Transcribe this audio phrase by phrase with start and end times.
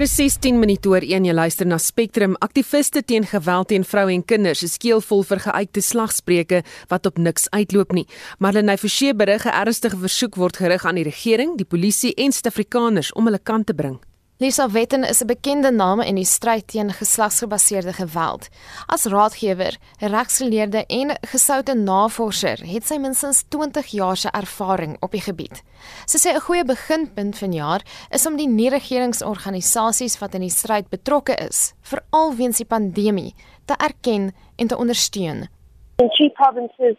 [0.00, 2.32] Presies 10 minute oor 1 jy luister na Spectrum.
[2.40, 7.50] Aktiviste teen geweld teen vroue en kinders is skeelvol vir geuite slagspreuke wat op niks
[7.52, 8.06] uitloop nie.
[8.40, 13.12] Marlene Forsie berig 'n ernstige versoek word gerig aan die regering, die polisie en Suid-Afrikaners
[13.12, 14.00] om hulle kant te bring.
[14.40, 18.48] Lisa Wetten is 'n bekende naam in die stryd teen geslagsgebaseerde geweld.
[18.86, 25.20] As raadgewer, regsgeleerde en gesoute navorser, het sy minstens 20 jaar se ervaring op die
[25.20, 25.62] gebied.
[26.06, 31.34] Sy sê 'n goeie beginpunt vanjaar is om die nie-regeringsorganisasies wat in die stryd betrokke
[31.48, 33.34] is, veral weens die pandemie,
[33.66, 35.48] te erken en te ondersteun.
[35.96, 36.96] In three provinces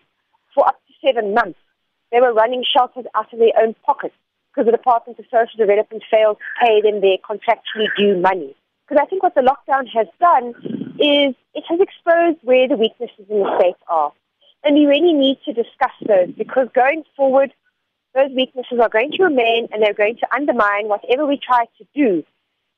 [0.53, 1.59] for up to 7 months,
[2.11, 4.15] they were running shelters out of their own pockets.
[4.51, 8.55] Because the Department of Social Development failed to pay them their contractually due money.
[8.87, 10.53] Because I think what the lockdown has done
[10.99, 14.11] is it has exposed where the weaknesses in the state are.
[14.63, 17.53] And we really need to discuss those because going forward,
[18.13, 21.85] those weaknesses are going to remain and they're going to undermine whatever we try to
[21.95, 22.23] do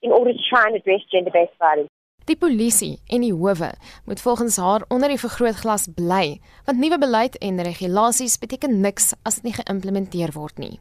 [0.01, 1.89] in order to try and address gender-based violence.
[2.23, 3.73] Die polisie en die howe
[4.05, 9.41] moet volgens haar onder die vergrootglas bly, want nuwe beleid en regulasies beteken niks as
[9.41, 10.79] dit nie geïmplementeer word nie.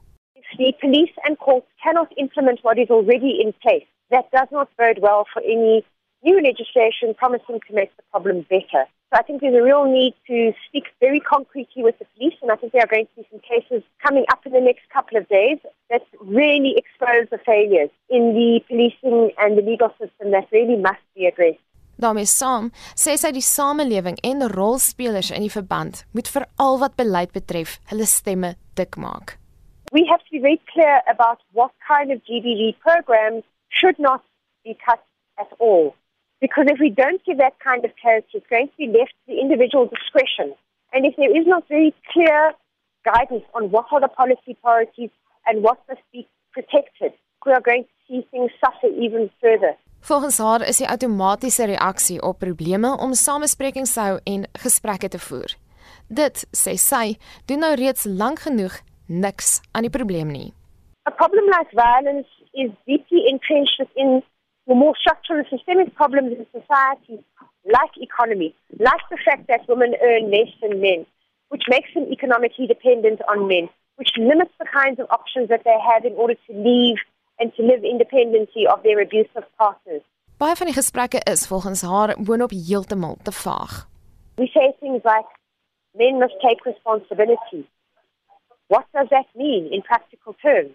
[0.62, 3.88] The police and courts cannot implement what is already in place.
[4.10, 5.84] That does not bode well for any
[6.22, 8.84] new legislation promising to make the problem better.
[9.10, 12.50] So I think there's a real need to speak very concretely with the police, and
[12.50, 15.18] I think there are going to be some cases coming up in the next couple
[15.18, 15.58] of days
[15.90, 21.04] that really expose the failures in the policing and the legal system that really must
[21.16, 21.66] be addressed.
[22.02, 22.70] daarmee saam
[23.02, 27.78] sê sy die samelewing en rolspelers in die verband moet vir al wat beleid betref
[27.92, 29.36] hulle stemme dik maak.
[29.92, 34.24] We have to be very clear about what kind of GBV programs should not
[34.64, 35.02] be cut
[35.38, 35.94] at all.
[36.40, 39.34] Because if we don't give that kind of clarity, it's going to be left to
[39.34, 40.54] the individual discretion.
[40.92, 42.52] And if there is not very clear
[43.04, 45.10] guidance on what are the policy priorities
[45.46, 47.12] and what must be protected,
[47.46, 49.76] we are going to see things suffer even further.
[50.00, 55.18] Volgens haar is die outomatiese reaksie op probleme om samesprekings te hou en gesprekke te
[55.18, 55.54] voer.
[56.08, 60.52] Dit, sê sy, doen nou reeds lank genoeg niks aan die probleem nie.
[61.08, 64.22] A problem like violence is deeply entrenched in
[64.66, 67.18] the more structural and systemic problems in society,
[67.64, 71.06] like economy, like the fact that women earn less than men,
[71.48, 75.78] which makes them economically dependent on men, which limits the kinds of options that they
[75.90, 76.98] have in order to leave
[77.40, 80.02] and to live independently of their abusive partners.
[80.38, 83.86] Baie van die gesprekke is volgens haar boonop heeltemal te vaag.
[84.36, 85.28] We say things like
[85.94, 87.66] men must take responsibility.
[88.74, 90.74] What does that mean in practical terms?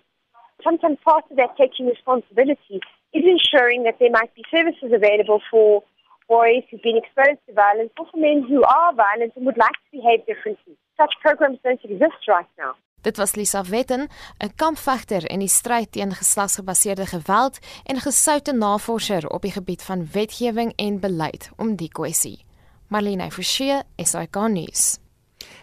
[0.63, 2.78] Sometimes part of that taking responsibility
[3.18, 5.81] is ensuring that there might be services available for
[6.30, 9.78] boys who've been exposed to violence or for men who are violent and would like
[9.86, 10.75] to behave differently.
[11.02, 12.74] Such programs don't exist right now.
[13.02, 14.03] Dit was Lisa Wetten,
[14.46, 20.07] 'n kampvegter in die stryd teen geslagsgebaseerde geweld en gesoute navorser op die gebied van
[20.12, 22.46] wetgewing en beleid om die kwessie.
[22.88, 25.00] Marlene Forsie, SAK nuus.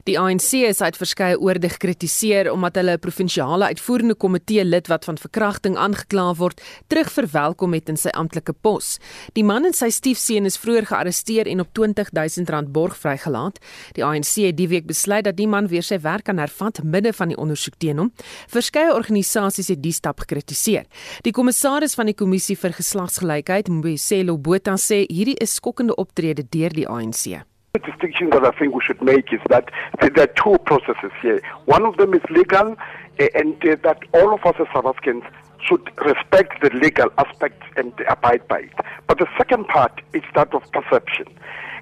[0.05, 5.05] Die ANC is uit verskeie oorde gekritiseer omdat hulle 'n provinsiale uitvoerende komitee lid wat
[5.05, 8.99] van verkrachting aangekla word, terugverwelkom het in sy amptelike pos.
[9.33, 13.59] Die man en sy stiefseun is vroeër gearresteer en op R20000 borg vrygelaat.
[13.95, 17.13] Die ANC het die week besluit dat die man weer sy werk kan hervat midde
[17.13, 18.13] van die ondersoek teen hom.
[18.49, 20.85] Verskeie organisasies het die stap gekritiseer.
[21.23, 26.71] Die kommissaris van die kommissie vir geslagsgelykheid, Mbuyiselo Botha, sê hierdie is skokkende optrede deur
[26.71, 27.54] die ANC.
[27.75, 29.69] The distinction that I think we should make is that
[30.01, 31.43] there are two processes here.
[31.65, 32.77] One of them is legal,
[33.19, 35.25] uh, and uh, that all of us as South Africans
[35.61, 38.73] should respect the legal aspect and abide by it.
[39.09, 41.27] But the second part is that of perception.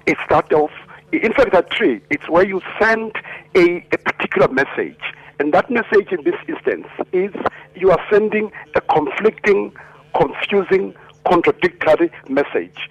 [0.07, 0.71] It's that of,
[1.11, 2.01] in fact, there are three.
[2.09, 3.11] It's where you send
[3.53, 4.99] a, a particular message.
[5.37, 7.31] And that message in this instance is
[7.75, 9.71] you are sending a conflicting,
[10.19, 10.95] confusing,
[11.27, 12.89] contradictory message.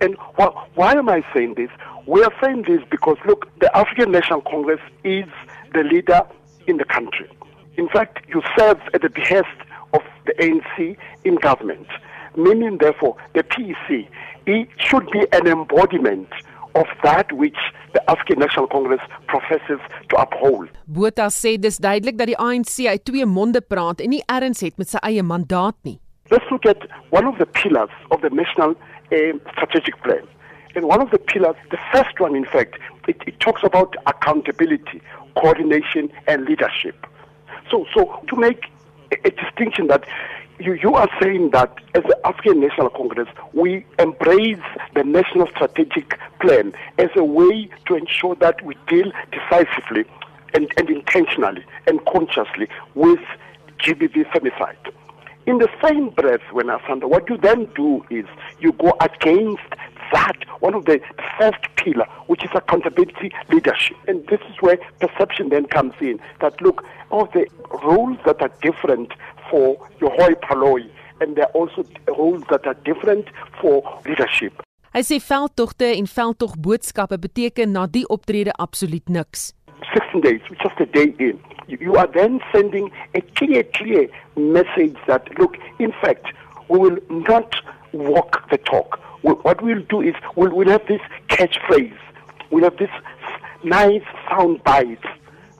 [0.00, 1.70] And wh- why am I saying this?
[2.06, 5.24] We are saying this because, look, the African National Congress is
[5.72, 6.22] the leader
[6.66, 7.30] in the country.
[7.76, 9.56] In fact, you serve at the behest
[9.92, 11.86] of the ANC in government,
[12.36, 14.08] meaning, therefore, the PEC
[14.46, 16.28] it should be an embodiment
[16.74, 17.56] of that which
[17.94, 19.80] the African National Congress professes
[20.10, 20.68] to uphold.
[20.86, 24.76] Botha sê dis duidelik dat die ANC uit twee monde praat en nie erns het
[24.76, 25.98] met sy eie mandaat nie.
[26.30, 28.74] Let's look at one of the pillars of the national
[29.12, 30.26] uh, strategic plan.
[30.74, 35.00] And one of the pillars, the first one, in fact, it, it talks about accountability,
[35.36, 37.06] coordination, and leadership.
[37.70, 38.64] So, so to make
[39.12, 40.04] a, a distinction that
[40.58, 44.62] you, you are saying that as the African National Congress, we embrace
[44.94, 50.04] the National Strategic Plan as a way to ensure that we deal decisively
[50.54, 53.20] and, and intentionally and consciously with
[53.78, 54.92] GBV femicide.
[55.46, 58.24] In the same breath, when Asanda, what you then do is
[58.60, 59.62] you go against
[60.14, 60.98] that, one of the
[61.38, 63.96] first pillar, which is accountability leadership.
[64.08, 66.20] And this is where perception then comes in.
[66.40, 67.46] That look, all the
[67.82, 69.12] rules that are different
[69.50, 69.66] for
[70.00, 70.82] your hoi polloi,
[71.20, 71.84] and there are also
[72.18, 73.26] rules that are different
[73.60, 74.52] for leadership.
[74.94, 79.48] Hy sê veldtogte en veldtogboodskappe beteken na die optrede absoluut niks.
[79.92, 81.40] 16 days, just a day in.
[81.66, 84.06] You are then sending a clear, clear
[84.36, 86.30] message that, look, in fact,
[86.68, 87.56] we will not
[87.92, 89.00] walk the talk.
[89.24, 91.96] What we'll do is we'll, we'll have this catchphrase.
[92.50, 92.90] We'll have this
[93.62, 95.02] nice sound bite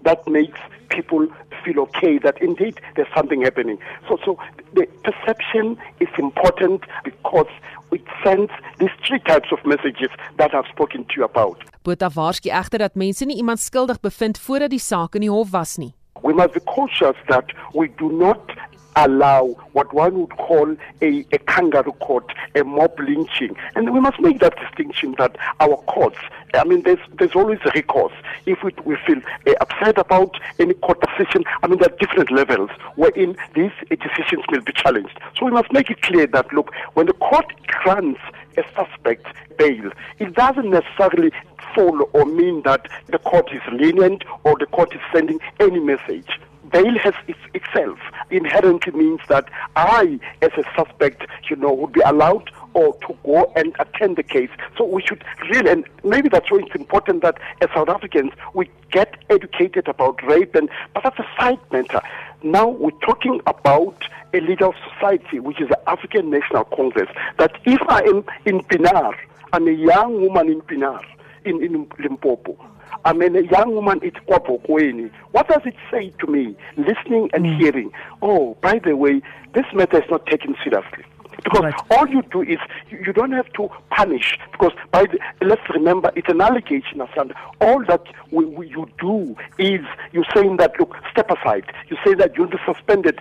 [0.02, 1.26] that makes people
[1.64, 3.78] feel okay that indeed there's something happening.
[4.06, 4.38] So, so
[4.74, 7.48] the perception is important because
[7.90, 11.64] it sends these three types of messages that I've spoken to you about.
[11.84, 15.52] Botha waarsku egter dat mense nie iemand skuldig bevind voordat die saak in die hof
[15.52, 15.94] was nie.
[16.22, 18.52] We must be cautious that we do not
[18.96, 23.56] allow what one would call a, a kangaroo court, a mob lynching.
[23.74, 26.18] And we must make that distinction that our courts,
[26.54, 28.12] I mean, there's, there's always a recourse.
[28.46, 32.30] If we, we feel uh, upset about any court decision, I mean, there are different
[32.30, 35.18] levels wherein these uh, decisions will be challenged.
[35.36, 38.20] So we must make it clear that, look, when the court grants
[38.56, 39.26] a suspect
[39.58, 41.32] bail, it doesn't necessarily
[41.74, 46.28] follow or mean that the court is lenient or the court is sending any message
[46.74, 47.14] bail has
[47.54, 48.00] itself
[48.30, 53.52] inherently means that I, as a suspect, you know, would be allowed or to go
[53.54, 54.50] and attend the case.
[54.76, 58.68] So we should really, and maybe that's why it's important that as South Africans we
[58.90, 62.02] get educated about rape, and but that's a side matter.
[62.42, 63.96] Now we're talking about
[64.34, 67.08] a of society, which is the African National Congress.
[67.38, 69.16] That if I am in Pinar,
[69.52, 71.00] I'm a young woman in Pinar,
[71.44, 72.73] in, in Limpopo.
[73.04, 75.10] I mean, a young woman is Kwapokweni.
[75.32, 77.58] What does it say to me, listening and mm.
[77.58, 77.92] hearing?
[78.22, 79.22] Oh, by the way,
[79.54, 81.04] this matter is not taken seriously.
[81.42, 81.74] Because right.
[81.90, 82.58] all you do is
[82.88, 84.38] you, don't have to punish.
[84.52, 87.34] Because by the, let's remember, it's an allegation, Asanda.
[87.60, 89.80] All that we, we, you do is
[90.12, 91.70] you're saying that look, step aside.
[91.88, 93.20] You say that you'll be suspended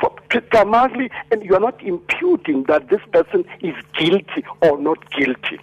[0.00, 0.10] for
[0.50, 5.58] primarily, and you are not imputing that this person is guilty or not guilty.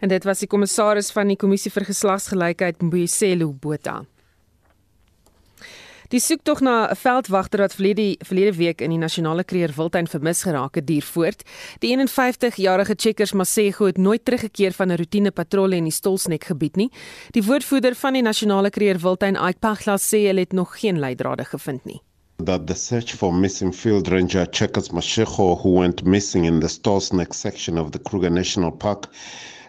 [0.00, 4.04] En dit was die kommissaris van die Kommissie vir Geslagsgelykheid, Mbuyiselo Botha.
[6.14, 10.42] Die soektog na 'n veldwagter wat verlede verlede week in die nasionale kreer Wildtuin vermis
[10.42, 11.42] geraak het, duur voort.
[11.80, 16.76] Die 51-jarige Checkers Masego het nooit teruggekeer van 'n roetine patrollie in die Stolsnek gebied
[16.76, 16.90] nie.
[17.30, 21.44] Die woordvoerder van die nasionale kreer Wildtuin, Ike Pagla, sê hulle het nog geen leidrade
[21.44, 22.00] gevind nie.
[22.44, 27.32] That the search for missing field ranger Checkers Masego who went missing in the Stolsnek
[27.34, 29.08] section of the Kruger National Park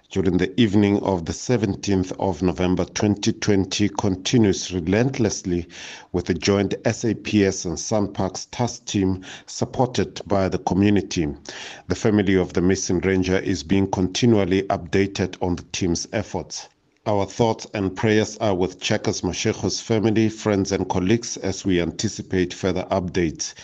[0.09, 5.67] during the evening of the 17th of November 2020 continues relentlessly
[6.13, 11.27] with the joint SAPS and SunParks task team supported by the community.
[11.89, 16.69] The family of the missing ranger is being continually updated on the team's efforts.
[17.05, 22.53] Our thoughts and prayers are with Checkers Masheko's family, friends, and colleagues as we anticipate
[22.53, 23.55] further updates.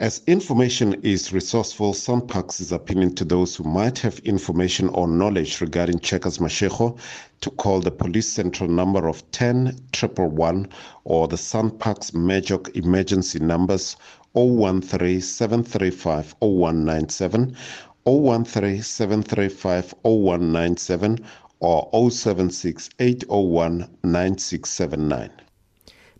[0.00, 5.60] As information is resourceful, SunParks is appealing to those who might have information or knowledge
[5.60, 6.98] regarding Checkers Mashego
[7.40, 10.68] to call the police central number of 10 111
[11.04, 13.96] or the SunParks Majok emergency numbers
[14.34, 17.56] 013 735 0197,
[18.04, 21.24] 013 735 0197
[21.60, 25.30] or 076 801 9679.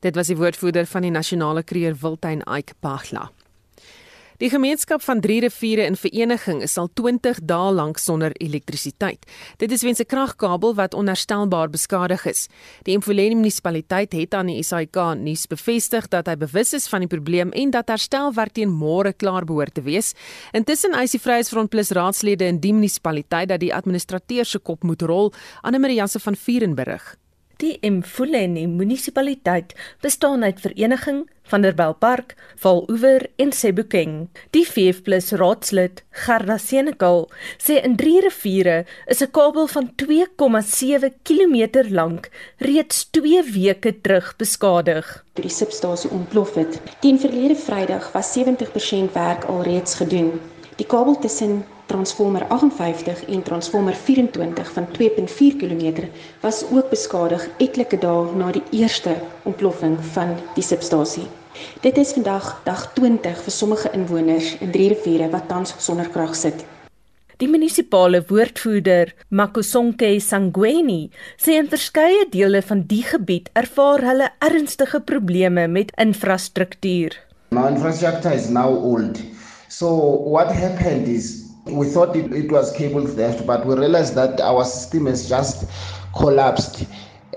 [0.01, 3.33] Dit was die woordvoerder van die nasionale kreer Wildtuin Ike Pagla.
[4.43, 9.23] Die gemeenskap van drie riviere in vereniging is al 20 dae lank sonder elektrisiteit.
[9.63, 12.49] Dit is weens 'n kragkabel wat onherstelbaar beskadig is.
[12.83, 17.09] Die Mfuleni munisipaliteit het aan die SAK nuus bevestig dat hy bewus is van die
[17.09, 20.15] probleem en dat herstelwerk teen môre klaar behoort te wees.
[20.53, 25.03] Intussen eis die Vryheidsfront Plus raadslede in die munisipaliteit dat die administrateur se kop moet
[25.03, 27.17] rol, Anne Marie Jansen van Vuren berig.
[27.57, 34.29] Die Mfuleni munisipaliteit bestaan uit vereniging van der Belpark, Valoewer en Sebokeng.
[34.51, 41.85] Die VF+ raadslid Gerda Senekal sê in drie riviere is 'n kabel van 2,7 km
[41.91, 45.25] lank reeds 2 weke terug beskadig.
[45.35, 46.81] Die substasie ontplof het.
[47.01, 50.41] Teen verlede Vrydag was 70% werk alreeds gedoen.
[50.77, 56.09] Die kabel tussen transformer 58 en transformer 24 van 2.4 km
[56.41, 59.15] was ook beskadig etlike dae na die eerste
[59.47, 61.29] ontploffing van die substasie.
[61.85, 66.35] Dit is vandag dag 20 vir sommige inwoners in drie riviere wat tans sonder krag
[66.35, 66.65] sit.
[67.39, 75.03] Die munisipale woordvoerder, Makosonke Sangweni, sê in verskeie dele van die gebied ervaar hulle ernstige
[75.07, 77.15] probleme met infrastruktuur.
[77.55, 79.23] Our infrastructure is now old.
[79.75, 84.41] So what happened is we thought it, it was cable theft, but we realized that
[84.41, 85.69] our system has just
[86.17, 86.87] collapsed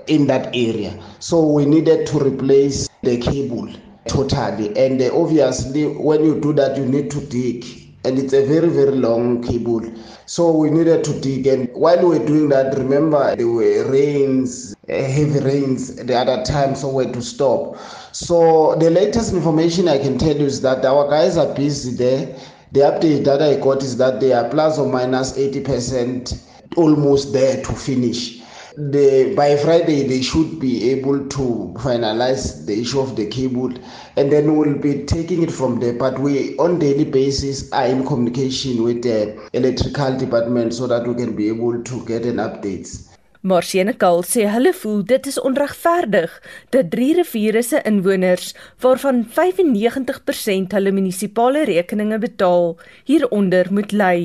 [0.06, 0.96] in that area.
[1.18, 3.68] So we needed to replace the cable
[4.06, 4.68] totally.
[4.78, 7.64] And obviously, when you do that, you need to dig.
[8.04, 9.82] And it's a very, very long cable.
[10.26, 11.48] So we needed to dig.
[11.48, 16.76] And while we were doing that, remember, there were rains, heavy rains the other time,
[16.76, 17.76] so we had to stop.
[18.20, 22.36] So the latest information I can tell you is that our guys are busy there.
[22.72, 26.36] The update that I got is that they are plus or minus 80%
[26.76, 28.42] almost there to finish.
[28.76, 33.72] The, by Friday, they should be able to finalize the issue of the cable,
[34.16, 35.92] and then we'll be taking it from there.
[35.92, 41.14] But we, on daily basis, are in communication with the electrical department so that we
[41.14, 43.07] can be able to get an updates.
[43.40, 46.34] Maar Senekal sê hulle voel dit is onregverdig
[46.74, 54.18] dat drie riviere se inwoners waarvan 95% hulle munisipale rekeninge betaal, hieronder moet ly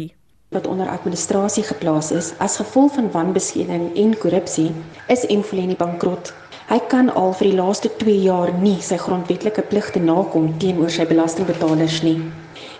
[0.53, 4.72] wat onder administrasie geplaas is as gevolg van wanbeskeding en korrupsie,
[5.08, 6.34] is Mfuleni bankrot.
[6.70, 11.08] Hy kan al vir die laaste 2 jaar nie sy grondwetlike pligte nakom teenoor sy
[11.10, 12.20] belastingbetalers nie.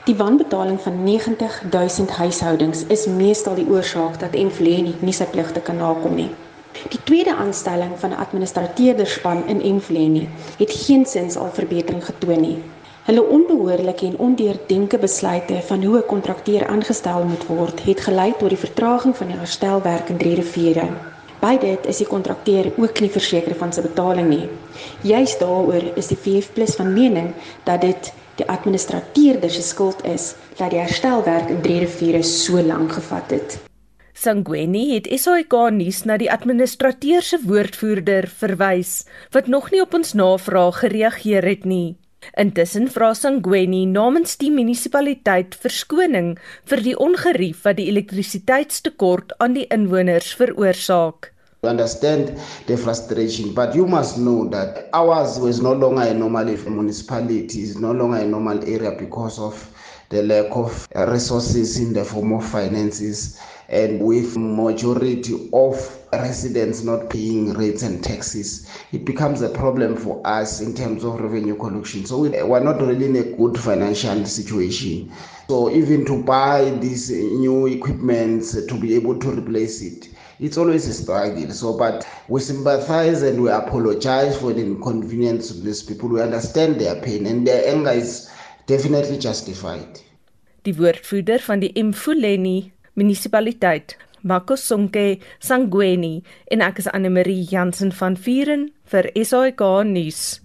[0.04, 5.62] Die wanbetaling van 90 000 huishoudings is meestal die oorsaak dat Mfuleni nie sy pligte
[5.64, 6.28] kan nakom nie.
[6.92, 12.58] Die tweede aanstelling van 'n administrateurderspan in Mfuleni het geensins al verbetering getoon nie.
[13.04, 18.50] Hulle onbehoorlike en ondeurdenke besluite van hoe 'n kontrakteur aangestel moet word, het gelei tot
[18.50, 20.88] die vertraging van die herstelwerk in drie riviere.
[21.40, 24.50] By dit is die kontrakteur ook nie verseker van sy betaling nie.
[25.02, 27.34] Juist daaroor is die VF+ van mening
[27.64, 32.92] dat dit die administrateur se skuld is dat die herstelwerk in drie riviere so lank
[32.92, 33.60] gevat het.
[34.14, 40.14] Sangweni het SAK nuus na die administrateur se woordvoerder verwys wat nog nie op ons
[40.14, 41.98] navraag gereageer het nie.
[42.40, 46.38] Intussen vra Sangweni namens die munisipaliteit verskoning
[46.70, 51.33] vir die ongerief wat die elektrisiteitstekort aan die inwoners veroorsaak.
[51.64, 56.44] We understand the frustration, but you must know that ours was no longer a normal
[56.44, 59.74] municipality, it's no longer a normal area because of
[60.10, 63.40] the lack of resources in the form of finances
[63.70, 70.22] and with majority of residents not paying rates and taxes it becomes a problem for
[70.28, 72.06] us in terms of revenue collection.
[72.06, 75.14] So we, we're not really in a good financial situation.
[75.48, 80.10] So even to buy these new equipment to be able to replace it
[80.40, 81.52] it's always a struggle.
[81.52, 86.10] So but we sympathize and we apologize for the inconvenience of these people.
[86.10, 88.30] We understand their pain and their anger is
[88.68, 90.02] definitely justified.
[90.64, 98.16] Die woordvoerder van die Mfuleni munisipaliteit, Makosonke Sangweni en ek is Anne Marie Jansen van
[98.16, 99.60] Vuren vir SAK
[99.90, 100.40] nuus.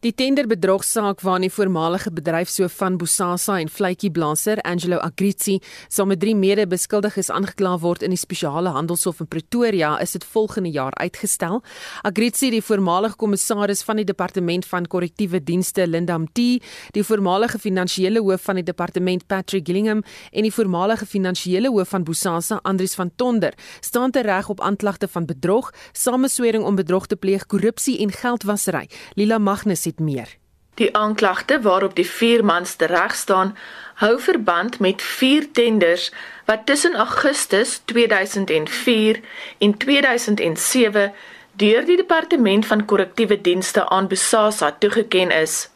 [0.00, 5.58] Die tenderbedrogsaak waarin die voormalige bedryfshoof van Bosasa en vletjieblaser Angelo Agrizi
[5.92, 10.70] saam met drie mede-beskuldiges aangekla word in die spesiale handelshof in Pretoria, is dit volgende
[10.72, 11.60] jaar uitgestel.
[12.00, 16.62] Agrizi, die voormalige kommissaris van die departement van korrektiewe dienste Linda Mti,
[16.96, 20.00] die voormalige finansiële hoof van die departement Patrick Gillingham
[20.32, 23.52] en die voormalige finansiële hoof van Bosasa Andries van Tonder,
[23.84, 28.88] staan te reg op aanklagte van bedrog, sameswering om bedrog te pleeg, korrupsie en geldwasery.
[29.20, 30.36] Lila Magnus het meer.
[30.80, 33.56] Die aanklagte waarop die vier mans tereg staan,
[34.00, 36.08] hou verband met vier tenders
[36.48, 39.20] wat tussen Augustus 2004
[39.58, 41.12] en 2007
[41.60, 45.68] deur die departement van korrektiewe dienste aan Bosasa toegeken is.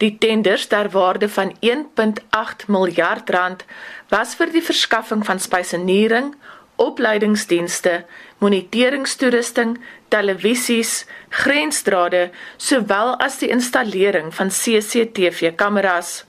[0.00, 3.64] Die tenders ter waarde van 1.8 miljard rand
[4.08, 6.32] was vir die verskaffing van spyseniering,
[6.80, 8.04] opleidingsdienste,
[8.40, 9.76] moniteringstoerusting,
[10.08, 11.04] televisies,
[11.42, 16.24] grensdrade, sowel as die installering van CCTV-kameras.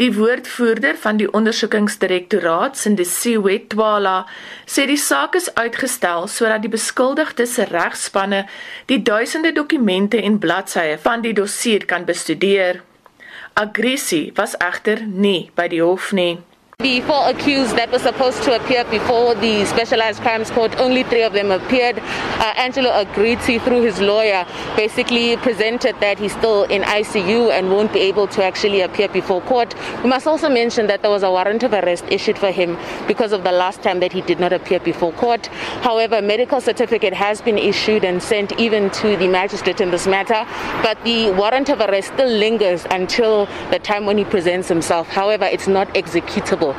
[0.00, 4.22] Die woordvoerder van die ondersoekingsdirektoraat, Sindisiwe Twala,
[4.64, 8.46] sê die saak is uitgestel sodat die beskuldigdes se regspanne
[8.88, 12.80] die duisende dokumente en bladsye van die dossier kan bestudeer.
[13.54, 16.40] Aggressie was egter nie by die hof nie.
[16.82, 21.22] The four accused that were supposed to appear before the Specialized Crimes Court, only three
[21.22, 22.00] of them appeared.
[22.00, 27.92] Uh, Angelo Agrizzi, through his lawyer, basically presented that he's still in ICU and won't
[27.92, 29.76] be able to actually appear before court.
[30.02, 33.30] We must also mention that there was a warrant of arrest issued for him because
[33.30, 35.46] of the last time that he did not appear before court.
[35.86, 40.08] However, a medical certificate has been issued and sent even to the magistrate in this
[40.08, 40.44] matter,
[40.82, 45.06] but the warrant of arrest still lingers until the time when he presents himself.
[45.06, 46.71] However, it's not executable.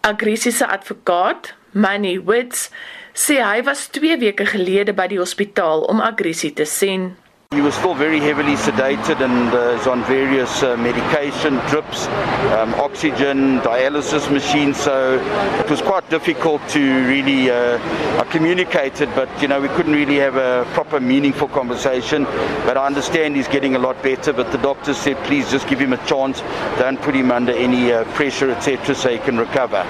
[0.00, 2.70] Aggressie se advokaat, Manny Wits,
[3.12, 7.10] sê hy was 2 weke gelede by die hospitaal om aggressie te sien.
[7.50, 12.06] He was still very heavily sedated and uh, is on various uh, medication, drips,
[12.52, 14.76] um, oxygen, dialysis machines.
[14.76, 15.18] So
[15.58, 17.78] it was quite difficult to really uh,
[18.24, 22.24] communicate it, but you know we couldn't really have a proper, meaningful conversation.
[22.66, 24.34] But I understand he's getting a lot better.
[24.34, 26.42] But the doctor said, please just give him a chance.
[26.78, 29.86] Don't put him under any uh, pressure, etc., so he can recover.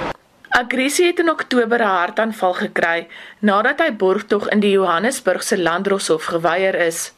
[0.50, 3.06] Aggressie het in Oktober 'n hartaanval gekry
[3.40, 7.17] nadat hy borgtog in die Johannesburgse Landdroshof geweier is.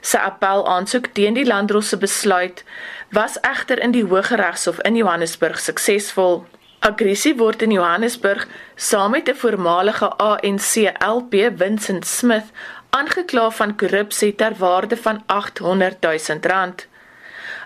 [0.00, 2.64] Sy appel aansoek teen die Landdros se besluit
[3.10, 6.44] was egter in die Hooggeregshof in Johannesburg suksesvol.
[6.80, 8.46] Aggressie word in Johannesburg
[8.76, 12.48] saam met 'n voormalige ANC LP Vincent Smith
[12.90, 16.86] aangekla van korrupsie ter waarde van 800 000 rand.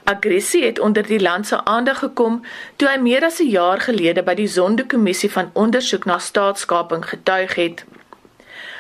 [0.04, 2.44] Aggressie het onder die land se aandag gekom
[2.76, 7.54] toe hy meer as 'n jaar gelede by die Sondekommissie van ondersoek na staatskaping getuig
[7.54, 7.84] het.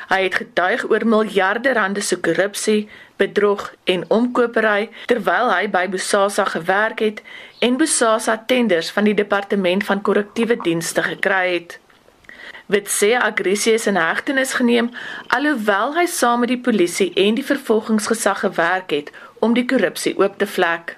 [0.08, 6.44] Hy het getuig oor miljarde rande se korrupsie, bedrog en omkopery terwyl hy by Bosasa
[6.44, 7.22] gewerk het
[7.58, 11.78] en Bosasa tenders van die departement van korrektiewe dienste gekry het.
[12.66, 14.90] Wit sê aggressie is in hegtenis geneem
[15.36, 19.12] alhoewel hy saam met die polisie en die vervolgingsgesag gewerk het
[19.44, 20.96] om die korrupsie oop te vlek.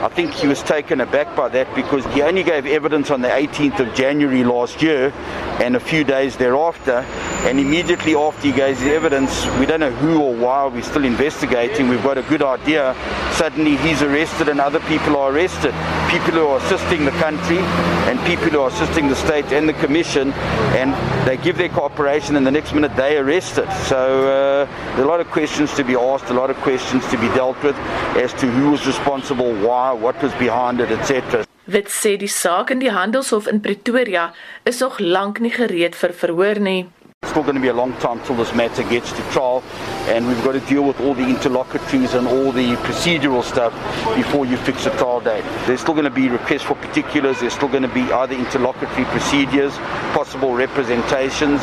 [0.00, 3.28] I think he was taken aback by that because he only gave evidence on the
[3.28, 5.12] 18th of January last year
[5.60, 7.04] and a few days thereafter.
[7.48, 11.04] And immediately after he gave his evidence, we don't know who or why, we're still
[11.04, 12.94] investigating, we've got a good idea.
[13.32, 15.74] Suddenly he's arrested and other people are arrested.
[16.10, 19.74] People who are assisting the country and people who are assisting the state and the
[19.74, 20.32] commission,
[20.78, 20.94] and
[21.28, 23.86] they give their cooperation and the next minute they arrest arrested.
[23.88, 24.64] So uh,
[24.94, 27.28] there are a lot of questions to be asked, a lot of questions to be
[27.28, 27.76] dealt with
[28.16, 31.44] as to who was responsible, why what was behind it etc.
[31.68, 34.30] Wit sê die saak in die handelshof in Pretoria
[34.64, 36.86] is nog lank nie gereed vir verhoor nie.
[37.22, 39.62] It's still going to be a long time till this matter gets to trial
[40.06, 43.74] and we've got to deal with all the interlocutories and all the procedural stuff
[44.14, 45.44] before you fix a trial date.
[45.66, 49.04] There's still going to be requests for particulars, there's still going to be other interlocutory
[49.06, 49.76] procedures,
[50.14, 51.60] possible representations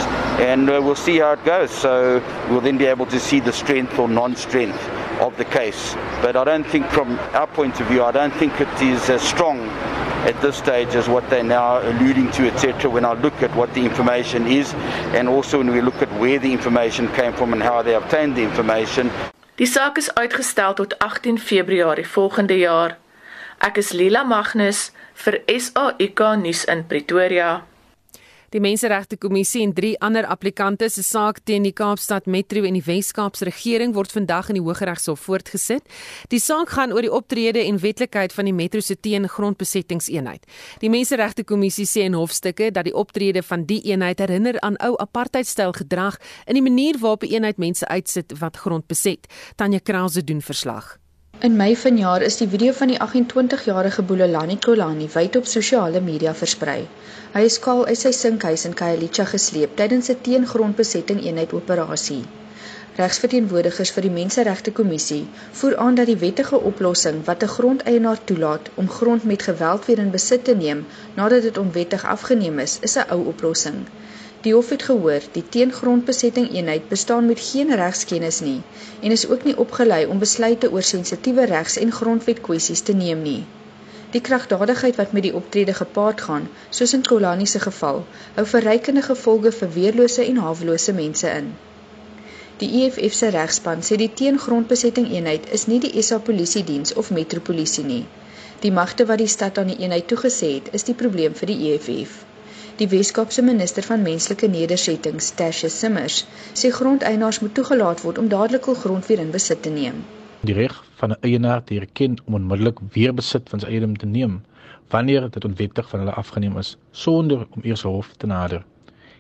[0.52, 1.72] and uh, we'll see how it goes.
[1.72, 5.96] So we'll then be able to see the strength or non-strength of the case.
[6.22, 9.22] But I don't think, from our point of view, I don't think it is as
[9.22, 9.60] strong
[10.26, 12.90] at this stage as what they're now alluding to, etc.
[12.90, 14.74] When I look at what the information is,
[15.14, 18.36] and also when we look at where the information came from and how they obtained
[18.36, 19.12] the information.
[19.56, 22.98] Die saak is uitgestel tot 18 Februarie volgende jaar.
[23.64, 27.64] Ek is Lila Magnus vir SAIK nuus in Pretoria.
[28.56, 32.84] Die Menseregte Kommissie en drie ander applikante se saak teen die Kaapstad Metro en die
[32.86, 35.84] Wes-Kaapse regering word vandag in die Hooggeregshof voortgesit.
[36.32, 40.48] Die saak gaan oor die optrede en wetlikheid van die Metro se teengrondbesettingseenheid.
[40.80, 44.96] Die Menseregte Kommissie sê in hofstukke dat die optrede van die eenheid herinner aan ou
[45.04, 46.16] apartheidstyl gedrag
[46.48, 49.28] in die manier waarop die eenheid mense uitsit wat grond beset.
[49.60, 50.96] Tanya Krause doen verslag.
[51.44, 56.32] In Mei vanjaar is die video van die 28-jarige Bulelani Kolani wyd op sosiale media
[56.42, 56.86] versprei.
[57.34, 62.22] Hy is skaal uit sy sinkhuis in Khayelitsha gesleep tydens 'n teengrondbesetting eenheid operasie.
[63.02, 65.22] Regsverteenwoordigers vir die Menseregte Kommissie
[65.60, 70.00] voer aan dat die wettige oplossing wat 'n grondeienaar toelaat om grond met geweld weer
[70.06, 70.86] in besit te neem
[71.20, 73.84] nadat dit onwettig afgeneem is, is 'n ou oplossing.
[74.46, 78.60] Die hof het gehoor die teengrondbesetting eenheid bestaan met geen regskennis nie
[79.02, 83.40] en is ook nie opgelei om besluite oor sensitiewe regs- en grondwetkwessies te neem nie.
[84.16, 88.04] Die kragdadigheid wat met die optrede gepaard gaan, soos in Kolani se geval,
[88.36, 91.50] hou verrykende gevolge vir weerlose en hawelose mense in.
[92.62, 97.12] Die EFF se regspan sê die teengrondbesetting eenheid is nie die SA Polisie Diens of
[97.18, 98.06] Metropolisie nie.
[98.68, 101.74] Die magte wat die stad aan die eenheid toegesê het, is die probleem vir die
[101.74, 102.25] EFF.
[102.76, 106.16] Die Weskaapse minister van menslike nedersettings, Tasha Simmers,
[106.60, 110.02] sê grondeienaars moet toegelaat word om dadelik hul grond weer in besit te neem.
[110.50, 114.10] Die reg van 'n eienaar te erken om onmiddellik weer besit van sy eiendom te
[114.18, 114.42] neem
[114.92, 118.66] wanneer dit onwettig van hulle afgeneem is sonder om eers hof te nader.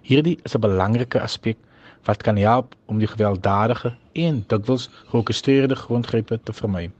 [0.01, 1.57] Hierdie is 'n belangrike aspek
[2.03, 6.91] wat kan help om die gewelddadige en dikwels georkestreerde grondgrepe te vermy.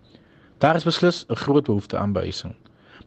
[0.58, 2.56] Daar is beslis 'n groot behoefte aan behuising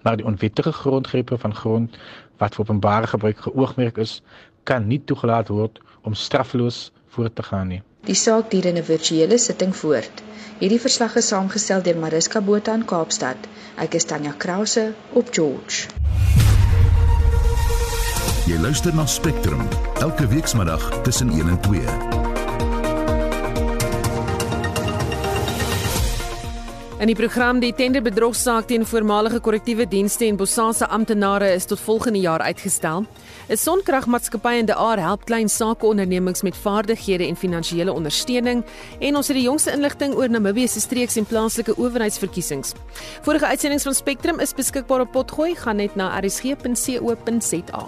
[0.02, 1.98] maar die onwettige grondgrepe van grond
[2.38, 4.22] wat vir openbare gebruik geoogmerk is,
[4.62, 7.82] kan nie toegelaat word om straffeloos voort te gaan nie.
[8.06, 10.22] Die saak duur in 'n virtuele sitting voort.
[10.58, 13.36] Hierdie verslag is saamgestel deur Mariska Botha in Kaapstad.
[13.76, 15.88] Ek is Tanya Krause op George.
[18.46, 19.68] Jy luister na Spectrum
[20.00, 22.17] elke weekmiddag tussen 1 en 2.
[26.98, 32.18] In die program die tenderbedrogsaak teen voormalige korrektiewe dienste en Bosasa amptenare is tot volgende
[32.18, 33.04] jaar uitgestel.
[33.48, 38.64] 'n Sonkragmaatskappy in De Aar help klein sakeondernemings met vaardighede en finansiële ondersteuning
[38.98, 42.72] en ons het die jongste inligting oor Namibië se streeks en plaaslike owerheidsverkiesings.
[43.22, 47.86] Vorige uitsendings van Spectrum is beskikbaar op Potgooi, gaan net na rsg.co.za.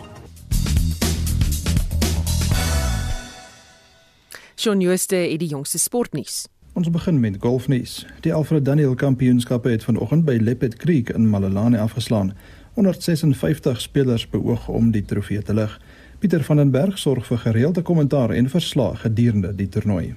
[4.56, 6.46] Shaun Jooste het die jongste sportnuus.
[6.80, 8.06] Ons begin met golfnuus.
[8.24, 12.32] Die Alfred Daniel Kampioenskappe het vanoggend by Leopard Creek in Malelane afgeslaan.
[12.74, 15.74] 156 spelers beoog om die trofee te lig.
[16.18, 20.14] Pieter van den Berg sorg vir gereelde kommentaar en verslae gedurende die toernooi.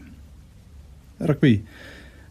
[1.17, 1.61] Rugby.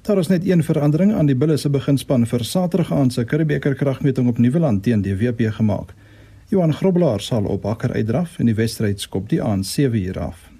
[0.02, 3.74] Daar is net een verandering aan die Bulle se beginspan vir Saterdag aand se Curriebeeker
[3.74, 5.92] kragmeting op Nieuweland teen die WP gemaak.
[6.48, 10.51] Johan Grobelaar sal op Akker uitdraf en die wedstryd skop die aand 7uur af.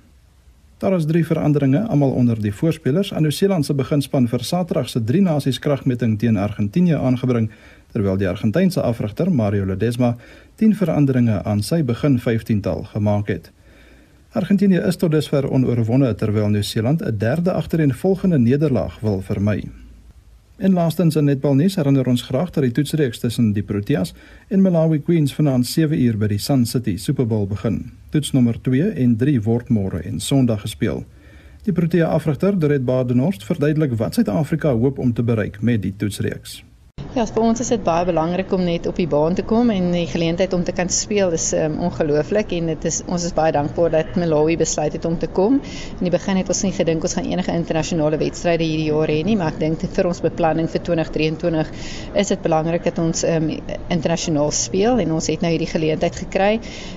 [0.82, 3.12] Daar is drie veranderinge, almal onder die voorspelers.
[3.14, 7.50] Aan Nieu-Seeland se beginspan vir Saterdag se drie nasies kragmeting teen Argentinië aangebring,
[7.92, 10.16] terwyl die Argentynse afrigter Mario Ledesma
[10.58, 13.52] 10 veranderinge aan sy begin 15tal gemaak het.
[14.32, 19.81] Argentinië is tot dusver onoorwonde terwyl Nieu-Seeland 'n derde agtereenvolgende nederlaag wil vermy.
[20.62, 24.12] En laastens in netbalnuus herinner ons graag dat die toetsreeks tussen die Proteas
[24.48, 27.80] en Malawi Queens vanaand 7uur by die Sun City Super Bowl begin.
[28.14, 31.02] Toets nommer 2 en 3 word môre en Sondag gespeel.
[31.66, 36.60] Die Protea afrigter, Dorette Badenhorst, verduidelik wat Suid-Afrika hoop om te bereik met die toetsreeks.
[37.12, 39.90] Ja, vir ons is dit baie belangrik om net op die baan te kom en
[39.92, 43.52] die geleentheid om te kan speel is um, ongelooflik en dit is ons is baie
[43.52, 45.58] dankbaar dat Malawi besluit het om te kom.
[45.98, 49.18] In die begin het ons nie gedink ons gaan enige internasionale wedstryde hierdie jaar hê
[49.28, 51.74] nie, maar ek dink vir ons beplanning vir 2023
[52.22, 53.50] is dit belangrik dat ons um,
[53.92, 56.50] internasionaal speel en ons het nou hierdie geleentheid gekry.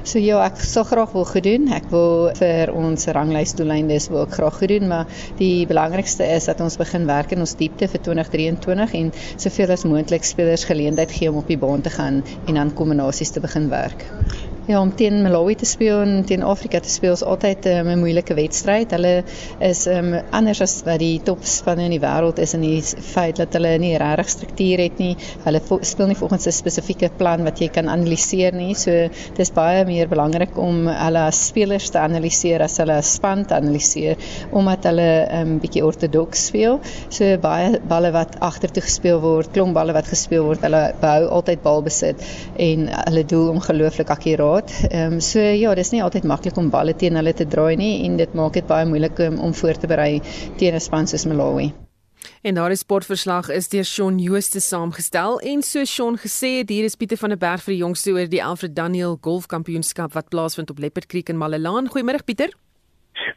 [0.08, 1.68] So ja, ek sal graag wil gedoen.
[1.76, 5.12] Ek wil vir ons ranglysdoeleindes wil ek graag gedoen, maar
[5.44, 9.84] die belangrikste is dat ons begin werk in ons diepte vir 2023 en soveel as
[9.84, 13.40] moontlik moontlik spelers geleentheid gee om op die baan te gaan en dan kombinasies te
[13.40, 14.06] begin werk.
[14.66, 18.00] Ja, om teen Malawi te speel en teen Afrika te speel is altyd um, 'n
[18.02, 18.96] moeilike wedstryd.
[18.96, 19.24] Hulle
[19.62, 23.54] is um, anders as wat die topspanne in die wêreld is in die feit dat
[23.54, 25.12] hulle nie regtig struktuur het nie.
[25.44, 28.74] Hulle speel nie volgens 'n spesifieke plan wat jy kan analiseer nie.
[28.74, 28.90] So
[29.38, 33.54] dis baie meer belangrik om hulle as spelers te analiseer as hulle as span te
[33.54, 34.18] analiseer
[34.52, 36.82] omdat hulle 'n um, bietjie ortodoks speel.
[37.10, 41.62] So baie balle wat agtertoe gespeel word, klomp balle wat gespeel word, hulle behou altyd
[41.62, 42.26] balbesit
[42.58, 44.92] en hulle doel ongelooflik akkuraat gehad.
[44.92, 48.06] Ehm um, so ja, dis nie altyd maklik om balle teen hulle te draai nie
[48.06, 50.22] en dit maak dit baie moeilik um, om voor te berei
[50.58, 51.74] teen 'n span soos Malawi.
[52.42, 56.96] En daardie sportverslag is deur Shaun Jooste saamgestel en so Shaun gesê het hier is
[56.96, 60.80] Pieter van der Berg vir die jongste oor die Alfred Daniel Golfkampioenskap wat plaasvind op
[60.80, 61.88] Leopard Creek in Malelaan.
[61.88, 62.50] Goeiemôre Pieter.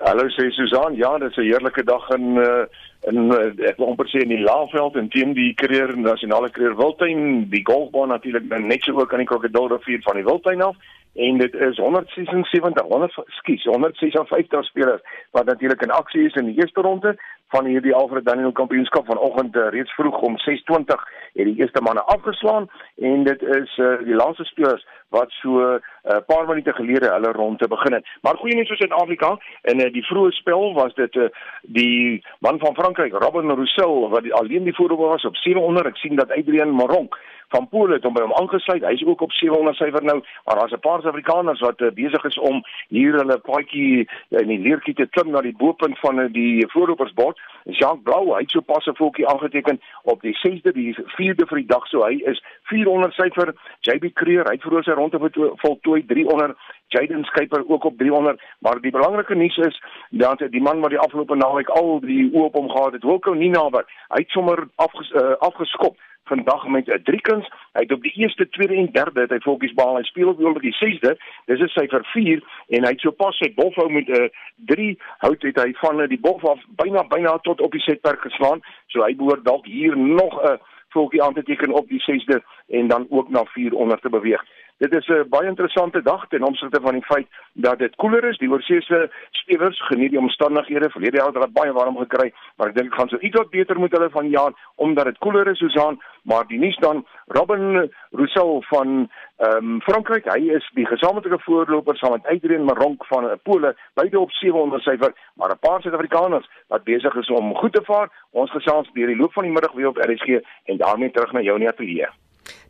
[0.01, 0.95] Hallo sê Susan.
[0.95, 2.67] Ja, dit is 'n heerlike dag in uh
[3.07, 6.75] in eh, ek wil amper sê in die Laagveld en teen die Kreer Nasionale Kreer
[6.77, 10.77] Wildtuin, die golfbaan natuurlik net so ook aan die Krokodilrivier van die Wildtuin af
[11.15, 16.61] en dit is 176 100 skus 156 spelers wat natuurlik in aksie is in die
[16.61, 17.17] eerste ronde
[17.49, 21.05] van hierdie Alfred Daniel Kampioenskap vanoggend uh, reeds vroeg om 6:20
[21.39, 25.81] het die eerste manne afgeslaan en dit is uh, die laaste spelers wat so 'n
[26.05, 28.07] uh, paar minute gelede hulle ronde begin het.
[28.23, 31.29] Maar goeie nuus vir Suid-Afrika in uh, die vroeë spel was dit uh,
[31.63, 35.87] die man van Frankryk, Robin Roussel wat die, alleen die voorloper was op 700.
[35.87, 38.85] Ek sien dat Adrian Moronk van Pool het hom by hom aangesluit.
[38.85, 42.39] Hy's ook op 700 syfer nou, maar daar's 'n paar Suid-Afrikaners wat uh, besig is
[42.39, 46.67] om hier hulle paadjie in die leertjie te klim na die bopunt van uh, die
[46.69, 47.38] voorlopersbord.
[47.69, 51.59] Jacques Blou, hy het so pas 'n voetjie aangeteken op die 6de, die 4de vir
[51.59, 53.55] die dag, so hy is 400 syfer.
[53.81, 55.19] JB Creer, hy het vir sy ronde
[55.57, 56.57] voltooi 300.
[56.89, 60.99] Jaden Skyper ook op 300, maar die belangrike nuus is dat die man wat die
[60.99, 65.37] afgelope naweek al die oop om gehad het, Wilco Ninaber, hy het sommer afges, uh,
[65.39, 67.49] afgeskop vandag met 'n driekuns.
[67.73, 69.97] Hy het op die eerste, tweede en derde het hy voetjies behaal.
[69.97, 71.17] Hy speel op die sesde.
[71.45, 74.99] Dis is sy vir 4 en hy het sopas sy bofhou met 'n uh, 3
[75.19, 78.61] hout het hy van uh, die bof af byna byna tot op die setperk geslaan.
[78.87, 80.57] So hy behoort dalk hier nog 'n uh,
[80.89, 84.45] voetjie aan te teken op die sesde en dan ook na 400 te beweeg.
[84.79, 88.39] Dit is 'n baie interessante dag ten opsigte van die feit dat dit koeler is.
[88.39, 90.91] Die oorseese stewers geniet die omstandighede.
[90.91, 93.81] Verlede jaar het hulle baie warm gekry, maar ek dink gaan so iets wat beter
[93.81, 98.63] met hulle van jaar omdat dit koeler is Susan, maar die nuus dan Robin Rousseau
[98.65, 103.77] van ehm um, Frankryk, hy is die gesamentlike voorloper saam met Adrian Maronk van Pole,
[103.95, 108.09] beide op 700 syfer, maar 'n paar Suid-Afrikaners wat besig is om goed te vaar.
[108.31, 111.41] Ons gesels deur die loop van die middag weer op RSG en daarmee terug na
[111.41, 112.09] jou in die ateljee.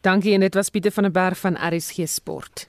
[0.01, 2.69] Dankie en dit was Pieter van der Berg van RSG Sport.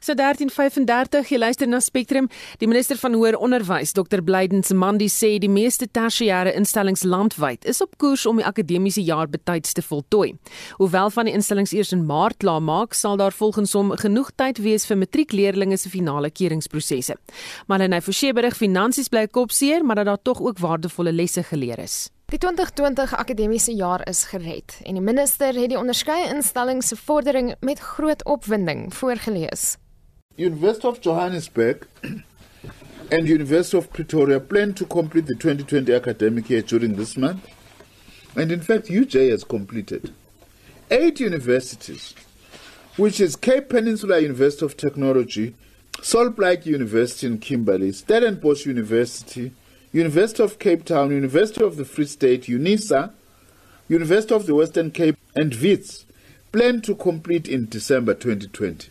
[0.00, 2.28] So 13:35 jy luister na Spectrum.
[2.58, 4.22] Die minister van hoër onderwys, Dr.
[4.24, 9.28] Blyden Simandi sê die meeste tersiêre instellings landwyd is op koers om die akademiese jaar
[9.28, 10.38] betyds te voltooi.
[10.78, 14.62] Hoewel van die instellings eers in Maart klaar maak, sal daar volgens hom genoeg tyd
[14.64, 17.18] wees vir matriekleerdlinge se finale keuringsprosesse.
[17.68, 21.78] Maar hy Forsie berig finansies bly kopseer, maar dat daar tog ook waardevolle lesse geleer
[21.78, 22.08] is.
[22.30, 27.48] Die 2020 akademiese jaar is gered en die minister het die onderskeie instellings se vordering
[27.66, 29.76] met groot opwinding voorgeles.
[30.36, 31.88] University of Johannesburg
[33.14, 37.48] and University of Pretoria plan to complete the 2020 academic year during this month.
[38.36, 40.12] And in fact, UJ has completed.
[40.88, 42.14] Eight universities,
[42.96, 45.54] which is Cape Peninsula University of Technology,
[46.00, 49.50] Salt Lake University in Kimberley, Stellenbosch University,
[49.92, 53.10] University of Cape Town, University of the Free State, UNISA,
[53.88, 56.06] University of the Western Cape, and WITS
[56.52, 58.90] plan to complete in December 2020.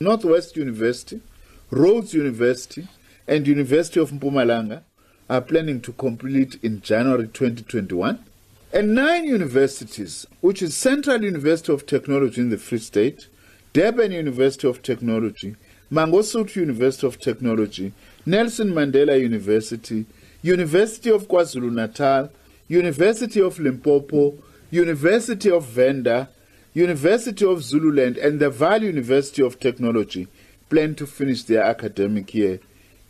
[0.00, 1.22] Northwest University,
[1.70, 2.86] Rhodes University,
[3.26, 4.82] and University of Mpumalanga
[5.30, 8.22] are planning to complete in January 2021.
[8.70, 13.28] And nine universities, which is Central University of Technology in the Free State,
[13.72, 15.56] Durban University of Technology,
[15.90, 17.92] Mangosuthu University of Technology,
[18.26, 20.04] Nelson Mandela University,
[20.44, 22.28] University of KwaZulu-Natal,
[22.68, 24.36] University of Limpopo,
[24.70, 26.28] University of Venda,
[26.74, 30.28] University of Zululand and the Valley University of Technology
[30.68, 32.60] plan to finish their academic year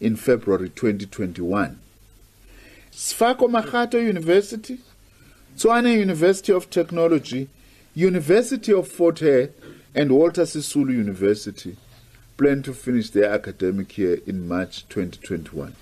[0.01, 1.81] in February 2021.
[2.93, 4.79] Sfako Makhato University,
[5.57, 7.49] Tshwane University of Technology,
[7.97, 9.51] University of Fort Hare
[9.93, 11.77] and Walter Sisulu University
[12.37, 15.75] plan to finish their academic year in March 2021.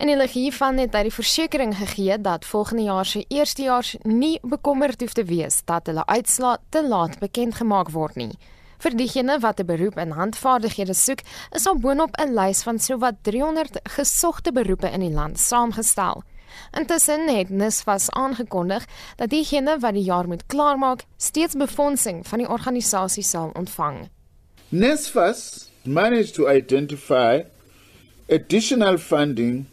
[0.00, 5.02] En hulle hiervan het hy die versekering gegee dat volgende jaar se eerstejaars nie bekommerd
[5.04, 8.30] hoef te wees dat hulle uitslaa te laat bekend gemaak word nie.
[8.80, 11.20] Vir diegene wat 'n beroep in handvaardighede soek,
[11.52, 16.22] is daar boonop 'n lys van sowat 300 gesogte beroepe in die land saamgestel.
[16.72, 18.86] Intussen het Nisvas aangekondig
[19.16, 24.08] dat diegene wat die jaar moet klaarmaak, steeds befondsing van die organisasie sal ontvang.
[24.68, 27.44] Nisvas managed to identify
[28.28, 29.66] additional funding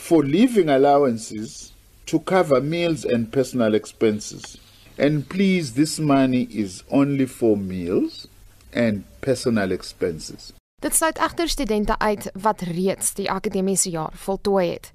[0.00, 1.72] for living allowances
[2.06, 4.56] to cover meals and personal expenses.
[4.98, 8.26] And please, this money is only for meals
[8.72, 10.52] and personal expenses.
[10.80, 14.92] Dit sluit egter studente uit wat reeds die akademiese jaar voltooi het.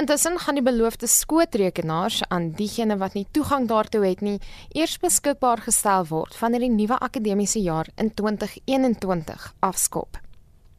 [0.00, 4.38] Intussen gaan die beloofde skootrekenaars aan diegene wat nie toegang daartoe het nie,
[4.72, 10.16] eers beskikbaar gestel word wanneer die nuwe akademiese jaar in 2021 afskop.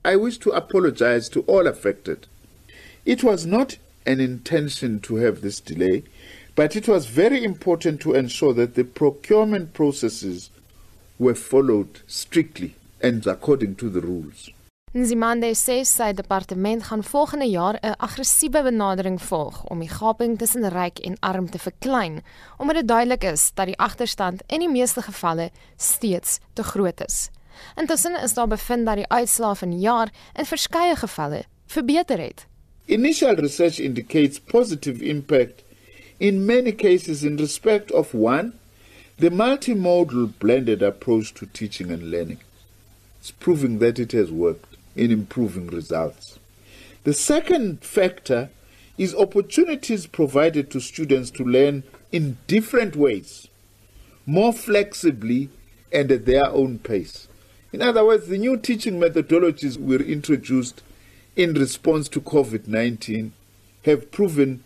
[0.05, 2.27] I wish to apologize to all affected.
[3.07, 6.03] It was not an intention to have this delay,
[6.55, 10.49] but it was very important to ensure that the procurement processes
[11.17, 14.51] were followed strictly and according to the rules.
[14.93, 20.67] Nzimande sê sy departement gaan volgende jaar 'n aggressiewe benadering volg om die gaping tussen
[20.67, 22.23] ryk en arm te verklein,
[22.57, 27.29] omdat dit duidelik is dat die agterstand in die meeste gevalle steeds te groot is.
[27.75, 32.47] Intussen is daar bevind dat die uitslae van jaar in verskeie gevalle verbeter het.
[32.87, 35.63] Initial research indicates positive impact
[36.21, 38.57] in many cases in respect of one,
[39.17, 42.39] the multimodal blended approach to teaching and learning.
[43.19, 46.39] It's proving that it has worked in improving results.
[47.03, 48.49] The second factor
[48.97, 53.47] is opportunities provided to students to learn in different ways,
[54.25, 55.49] more flexibly
[55.91, 57.27] and at their own pace.
[57.73, 60.83] In other words, the new teaching methodologies were introduced
[61.37, 63.31] in response to COVID-19
[63.81, 64.63] have proven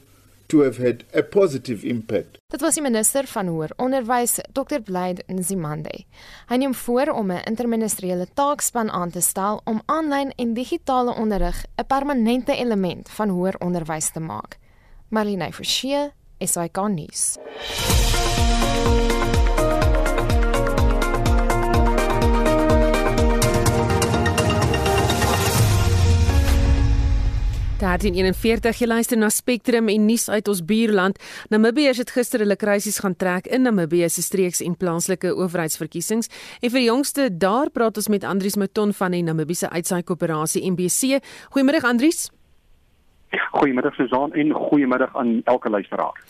[0.48, 2.38] to have had a positive impact.
[2.48, 4.80] Dit was die minister van hoër onderwys, Dr.
[4.84, 6.04] Blyde Nzimande.
[6.48, 11.66] Hy neem voor om 'n interministeriële taakspan aan te stel om aanlyn en digitale onderrig
[11.76, 14.58] 'n permanente element van hoër onderwys te maak.
[15.10, 17.38] Marlene Forsie, SAK nuus.
[27.82, 31.18] Daar in 41 jy luister na Spectrum en nuus uit ons buurland.
[31.50, 36.30] Namibië het gister hulle krisis gaan trek in Namibië se streeks en plaaslike owerheidsverkiesings.
[36.62, 40.62] En vir die jongste daar praat ons met Andries Mouton van die Namibiese Uitsaai Koöperasie
[40.70, 41.24] MBC.
[41.58, 42.30] Goeiemôre Andries.
[43.58, 46.22] Goeiemiddag Susan en goeiemiddag aan elke luisteraar.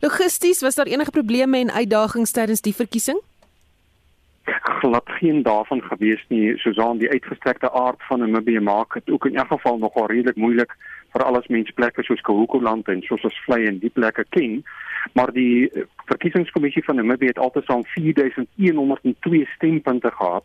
[0.00, 3.20] Logisties, was daar enige probleme en uitdagings tydens die verkiesing?
[4.84, 9.36] glad geen daarvan gewees nie Susan die uitgestrekte aard van Namibië maak dit ook in
[9.36, 10.76] elk geval nogal redelik moeilik
[11.14, 14.62] vir alles mense plekke soos Kahuku-land en soos ons vlei en die plekke ken
[15.14, 15.70] maar die
[16.08, 20.44] verkiesingskommissie van Namibië het altesaam 4102 stempunte gehad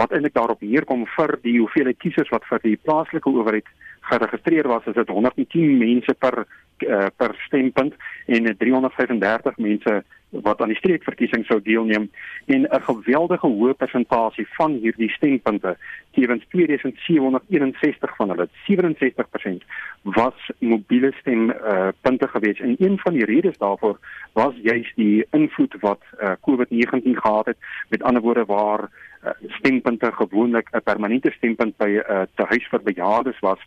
[0.00, 3.68] wat eintlik daarop neerkom vir die hoeveelheid kiesers wat vir die plaaslike owerheid
[4.10, 7.94] geregistreer was, is dit 110 mense per uh, per stempunt
[8.26, 12.10] en 335 mense wat aan die streekverkiesing sou deelneem
[12.46, 15.76] en 'n geweldige hoë persentasie van hierdie stempunte,
[16.10, 19.64] tevens 2761 van hulle, 67%
[20.02, 22.60] was mobiele stem uh, punte gewees.
[22.60, 23.98] En een van die redes daarvoor
[24.32, 28.90] was juis die invloed wat uh, COVID-19 gehad het, met ander woorde waar
[29.24, 33.58] uh, stempunte gewoonlik 'n permanente stempunt by 'n uh, tehuis vir bejaardes was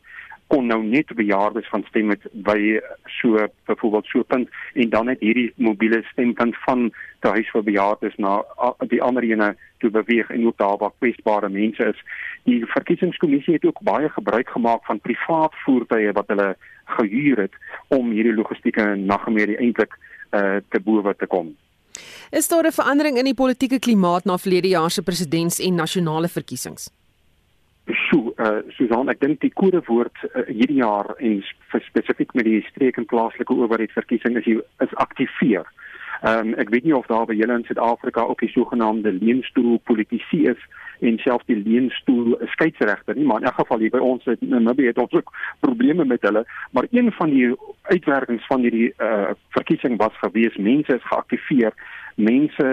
[0.47, 2.79] kon nou net bejaardes van stem met by
[3.19, 6.91] so byvoorbeeld so punt en dan het hierdie mobiele stempunt van
[7.23, 8.41] die huis vir bejaardes na
[8.91, 11.99] die ander ene toe beweeg en ook daar waar kwesbare mense is.
[12.43, 16.55] Die verkiesingskommissie het ook baie gebruik gemaak van privaat voertuie wat hulle
[16.97, 17.55] gehuur het
[17.87, 21.55] om hierdie logistieke nagmerrie eintlik uh, te bowe te kom.
[22.31, 26.27] Is daar 'n verandering in die politieke klimaat na verlede jaar se presidents- en nasionale
[26.27, 26.89] verkiesings?
[27.85, 31.39] So, uh, Susan, ek dink die kodewoord uh, hierdie jaar en
[31.89, 34.49] spesifiek met die streek en plaaslike owerheidsverkiesing is
[34.83, 35.67] is aktiveer.
[36.23, 39.79] Ehm um, ek weet nie of daar by julle in Suid-Afrika ook die sogenaamde leenstoel
[39.89, 40.61] politisie is
[41.03, 44.93] en selfs die leenstoel skeieregter nie, maar in elk geval hier by ons het Namibië
[44.93, 47.49] het ons ook probleme met hulle, maar een van die
[47.91, 51.75] uitwerkings van hierdie uh, verkiesing was gewees mense is geaktiveer,
[52.15, 52.69] mense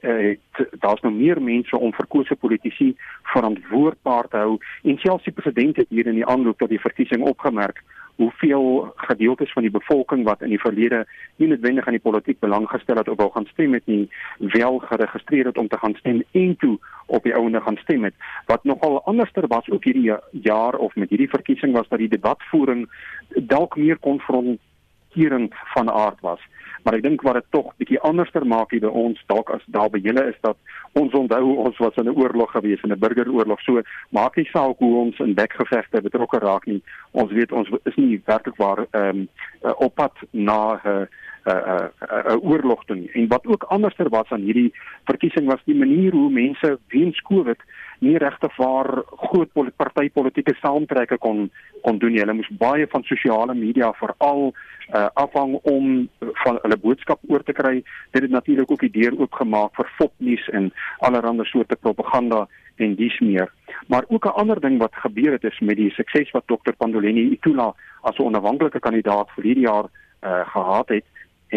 [0.00, 0.36] uh,
[0.80, 4.58] daar's nou meer mense om verkose politici verantwoordbaar te hou.
[4.82, 7.82] En selfs die president het hier in die aanloop tot die verkiesing opgemerk
[8.14, 11.04] hoeveel gedeeltes van die bevolking wat in die verlede
[11.36, 14.78] nie noodwendig aan die politiek belang gestel het of wou gaan stem het nie wel
[14.78, 16.76] geregistreer het om te gaan stem en toe
[17.06, 18.14] op die ouene gaan stem het.
[18.46, 22.88] Wat nogal anderster was ook hierdie jaar of met hierdie verkiesing was dat die debatvoering
[23.28, 26.40] dalk meer konfronterend van aard was
[26.82, 29.90] maar ek dink wat dit tog bietjie anderster maak hier by ons dalk as daar
[29.90, 30.56] by julle is dat
[30.98, 33.60] ons onthou ons was in 'n oorlog gewees in 'n burgeroorlog.
[33.60, 36.82] So maak nie saak hoe ons in bekgevegte betrokke raak nie.
[37.12, 39.28] Ons weet ons is nie werklik waar ehm um,
[39.76, 41.06] op pad na 'n uh,
[41.44, 43.10] 'n uh, 'n uh, uh, oorlog toe nie.
[43.12, 44.74] En wat ook anderster was aan hierdie
[45.04, 47.58] verkiesing was die manier hoe mense weens Covid
[47.98, 51.50] nie regtig waar groot partytetiese saamtrekke kon
[51.82, 52.18] kon doen.
[52.18, 54.52] Hulle moes baie van sosiale media veral
[54.94, 57.82] uh, afhang om van hulle boodskap oor te kry.
[58.10, 63.18] Dit het natuurlik ook die deur oopgemaak vir fopnuus en allerlei soorte propaganda en dis
[63.20, 63.52] meer.
[63.86, 66.72] Maar ook 'n ander ding wat gebeur het is met die sukses wat Dr.
[66.76, 69.86] Pandoleni Itula as 'n onafhanklike kandidaat vir hierdie jaar
[70.22, 71.04] uh, gehad het,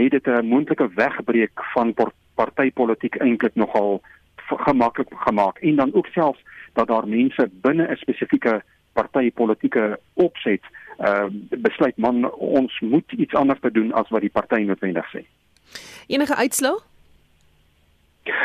[0.04, 1.94] het dit 'n moontlike wegbreek van
[2.34, 4.02] partytetiek eintlik nogal
[4.36, 10.62] gemaklik gemaak en dan ook selfs dat daar mense binne 'n spesifieke partytetiese opset
[11.00, 15.26] uh besluit man ons moet iets anders te doen as wat die party noodwendig sê.
[16.08, 16.80] Enige uitslae?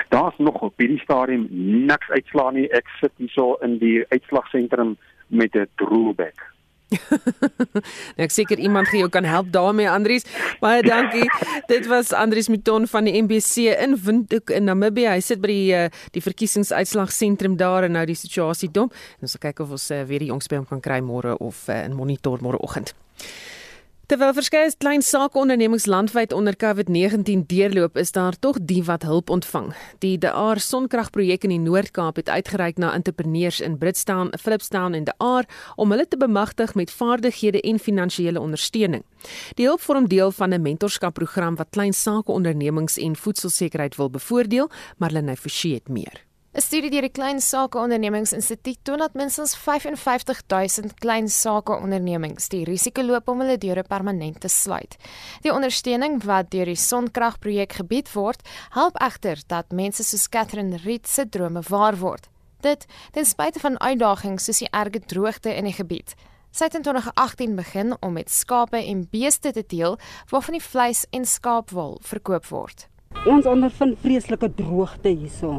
[0.08, 1.46] Daar's nog op hierdie stadium
[1.86, 2.68] niks uitslaa nie.
[2.68, 6.49] Ek sit hierso in die uitslagsentrum met 'n drawback.
[8.16, 10.26] nou ek seker iemand gaan jou kan help daarmee Andries.
[10.62, 11.26] Baie dankie.
[11.70, 15.10] Dit was Andries Mouton van die MBC in Windhoek in Namibië.
[15.14, 18.90] Hy sit by die uh, die verkiesingsuitslagsentrum daar en nou die situasie dom.
[19.20, 21.36] En ons sal kyk of ons uh, weer die jongs by hom kan kry môre
[21.38, 22.94] of uh, in monitor môreoggend.
[24.10, 29.68] Terwyl verskeie klein sakeondernemings landwyd onder COVID-19 deurloop, is daar tog die wat hulp ontvang.
[30.02, 35.04] Die De Aar sonkragprojek in die Noord-Kaap het uitgereik na entrepreneurs in Britstown, Philipstown en
[35.04, 35.46] De Aar
[35.76, 39.04] om hulle te bemagtig met vaardighede en finansiële ondersteuning.
[39.54, 45.10] Die hulp vorm deel van 'n mentorskapprogram wat klein sakeondernemings en voedselsekerheid wil bevoordeel, maar
[45.10, 46.29] Lenay Forsie het meer.
[46.50, 52.64] 'n Studie deur die Klein Sake Ondernemingsinstituut toon dat minstens 55000 klein sake ondernemings die
[52.66, 54.96] risiko loop om hulle deure permanent te sluit.
[55.46, 58.42] Die ondersteuning wat deur die sonkragprojek gebied word,
[58.74, 62.26] help egter dat mense soos Catherine Reed se drome waar word.
[62.66, 66.16] Dit ten spyte van uitdagings soos die erge droogte in die gebied.
[66.50, 70.00] Sy het in 2018 begin om met skape en beeste te deel
[70.34, 72.89] waarvan die vleis en skaapwol verkoop word.
[73.28, 75.58] Ons ondervind vreeslike droogte hierso.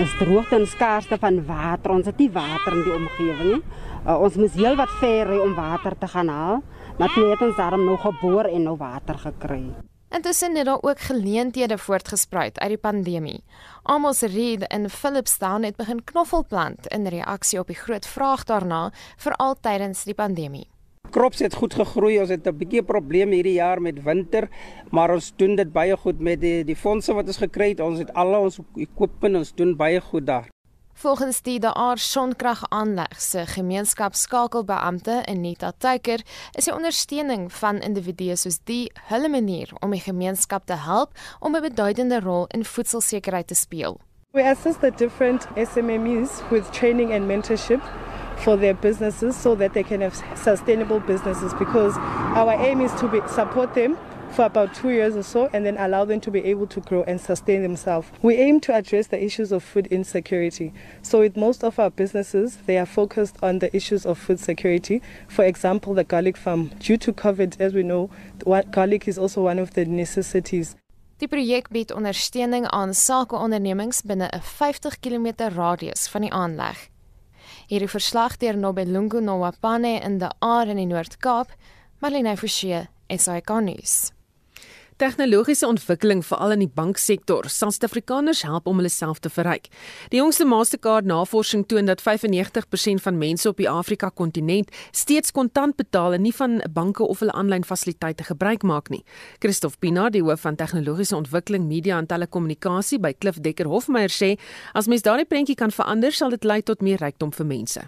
[0.00, 1.92] Ons droogte en skaarste van water.
[1.94, 3.60] Ons het nie water in die omgewing nie.
[4.02, 6.64] Uh, ons moet heel wat ver ry om water te gaan haal.
[6.98, 9.62] Maar toe het ons daarom nog geboor en nou water gekry.
[10.10, 13.44] Intussen het daar ook geleenthede voortgespruit uit die pandemie.
[13.82, 19.54] Amos Reed in Philipstown het begin knoffelplant in reaksie op die groot vraag daarna, veral
[19.60, 20.66] tydens die pandemie.
[21.10, 22.18] Krops het goed gegroei.
[22.20, 24.48] Ons het 'n bietjie probleme hierdie jaar met winter,
[24.90, 27.80] maar ons doen dit baie goed met die die fondse wat ons gekry het.
[27.80, 30.48] Ons het al ons equipment, ons doen baie goed daar.
[30.98, 38.58] Volgens die daar sonkrag aanleg se gemeenskapskakelbeampte Anita Tuiker is die ondersteuning van individue soos
[38.64, 43.54] die hulle manier om die gemeenskap te help om 'n beduidende rol in voedselsekerheid te
[43.54, 44.00] speel.
[44.32, 47.82] We assist the different SMMEs with training and mentorship
[48.38, 51.96] for their businesses so that they can have sustainable businesses because
[52.36, 53.96] our aim is to be, support them
[54.30, 57.02] for about two years or so and then allow them to be able to grow
[57.04, 58.08] and sustain themselves.
[58.22, 60.72] We aim to address the issues of food insecurity.
[61.02, 65.00] So, with most of our businesses, they are focused on the issues of food security.
[65.28, 66.70] For example, the garlic farm.
[66.78, 68.10] Due to COVID, as we know,
[68.70, 70.76] garlic is also one of the necessities.
[71.18, 76.90] Die projek bied ondersteuning aan sakeondernemings binne 'n 50 km radius van die aanleg.
[77.66, 81.50] Hierdie verslag deur Nobelungu Nowapane in die Aar in die Noord-Kaap,
[81.98, 84.15] Marlene Forsie, SAK nuus.
[84.96, 89.66] Tegnologiese ontwikkeling veral in die banksektor sal Suid-Afrikaners help om hulle self te verryk.
[90.08, 96.24] Die jongste Mastercard-navorsing toon dat 95% van mense op die Afrika-kontinent steeds kontant betaal en
[96.24, 99.02] nie van banke of hulle aanlyn fasiliteite gebruik maak nie.
[99.44, 104.32] Christof Pinaar, die hoof van tegnologiese ontwikkeling, media en telekommunikasie by Klif Dekker Hofmeyer sê,
[104.72, 107.84] as mens daardie prentjie kan verander, sal dit lei tot meer rykdom vir mense.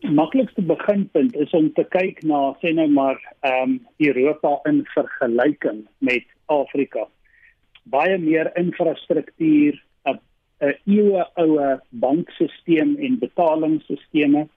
[0.00, 4.80] Die maklikste beginpunt is om te kyk na sê nou maar ehm um, Europa in
[4.94, 7.04] vergelyking met Afrika.
[7.92, 9.76] Baie meer infrastruktuur,
[10.08, 10.18] 'n
[10.64, 14.48] 'n eeueoue bankstelsel en betalingsstelsels.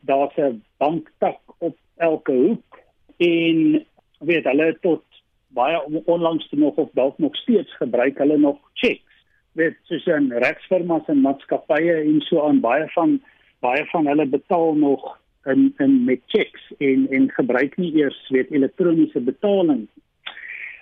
[0.00, 2.78] Daar's 'n banktak op elke hoek
[3.16, 3.86] en
[4.18, 5.04] weet hulle tot
[5.48, 9.26] baie onlangs nog of dalk nog steeds gebruik hulle nog checks.
[9.52, 13.20] Weet soos 'n regsfirmas en maatskappye en so aan baie van
[13.60, 18.50] baie van hulle betaal nog in in met checks en en gebruik nie eers weet
[18.50, 19.88] elektroniese betaling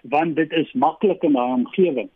[0.09, 2.11] want dit is maklik in daai omgewing.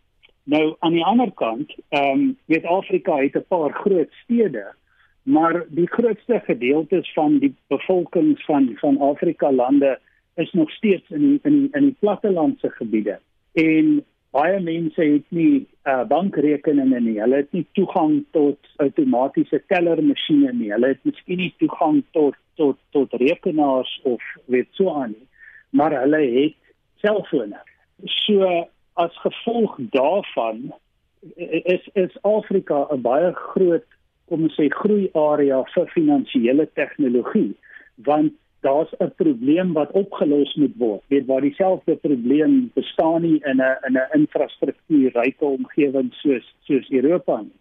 [0.45, 4.75] Nou aan die ander kant, ehm um, weet Afrika het 'n paar groot stede,
[5.23, 9.99] maar die grootste gedeeltes van die bevolking van van Afrika lande
[10.35, 13.19] is nog steeds in die, in die, in die plattelandse gebiede.
[13.53, 17.17] En baie mense het nie uh, bankrekeninge nie.
[17.21, 20.71] Hulle het nie toegang tot outomatiese tellermasjiene nie.
[20.75, 24.23] Hulle het miskien nie toegang tot tot tot rekenaars of
[24.53, 25.27] weet so aan nie.
[25.71, 26.59] Maar hulle het
[27.03, 27.59] selfone.
[28.05, 28.47] So
[29.01, 30.71] as gevolg daarvan
[31.49, 33.87] is is Afrika 'n baie groot
[34.29, 37.55] kom ons sê groei area vir finansiële tegnologie
[38.09, 41.03] want daar's 'n probleem wat opgelos moet word.
[41.07, 47.41] Weet waar dieselfde probleem bestaan nie in 'n in 'n infrastruktuurryke omgewing soos soos Europa
[47.41, 47.59] nie.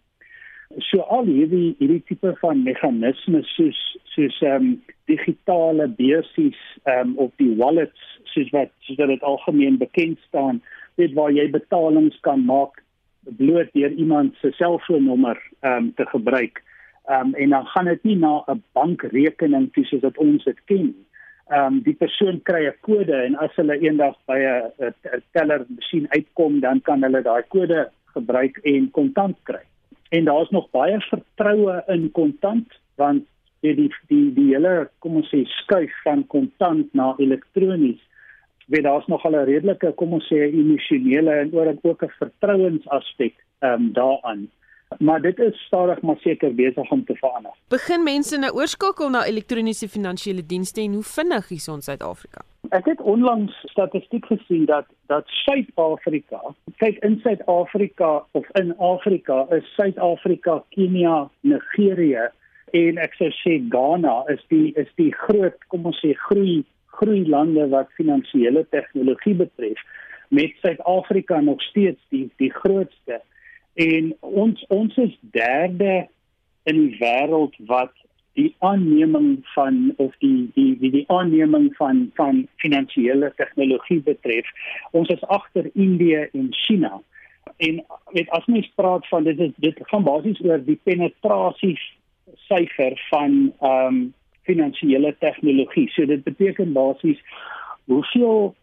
[0.78, 7.16] So al hierdie hierdie tipe van meganismes soos soos ehm um, digitale beursies ehm um,
[7.16, 10.62] of die wallets soos wat soos dit algemeen bekend staan,
[10.94, 12.82] weet waar jy betalings kan maak
[13.24, 16.62] bloot deur iemand se selfoonnommer ehm um, te gebruik.
[17.08, 20.64] Ehm um, en dan gaan dit nie na 'n bankrekening toe soos wat ons dit
[20.64, 21.06] ken nie.
[21.48, 24.94] Ehm um, die persoon kry 'n kode en as hulle eendag by 'n
[25.32, 29.64] teller masjien uitkom, dan kan hulle daai kode gebruik en kontant kry.
[30.10, 33.24] En daar's nog baie vertroue in kontant want
[33.60, 38.00] die die die die hele kom ons sê skuif van kontant na elektronies
[38.70, 43.72] weet daar's nog al 'n redelike kom ons sê emosionele en ook 'n vertrouensaspek ehm
[43.72, 44.48] um, daaraan.
[44.98, 47.52] Maar dit is stadig maar seker besig om te verander.
[47.68, 52.42] Begin mense nou oorskakel na elektroniese finansiële dienste en hoe vinnig hier in Suid-Afrika?
[52.68, 56.40] Ek het onlangs statistiek gesien dat dat Suid-Afrika,
[56.76, 62.28] kyk in Suid-Afrika of in Afrika is Suid-Afrika, Kenia, Nigerië
[62.70, 66.60] en ek sou sê Ghana is die is die groot kom ons sê groei
[67.00, 69.80] groei lande wat finansiële tegnologie betref
[70.30, 73.20] met Suid-Afrika nog steeds die die grootste
[73.74, 76.06] en ons ons is derde
[76.62, 77.92] in die wêreld wat
[78.38, 84.46] die aanneming van of die die die die aanneming van van finansiële tegnologie betref
[84.90, 87.00] ons is agter Indië en China
[87.56, 87.82] en
[88.14, 91.76] weet as mens praat van dit is dit gaan basies oor die penetrasie
[92.48, 94.00] syfer van ehm um,
[94.50, 95.88] finansiële tegnologie.
[95.94, 97.20] So dit beteken basies
[97.84, 98.54] hoeveel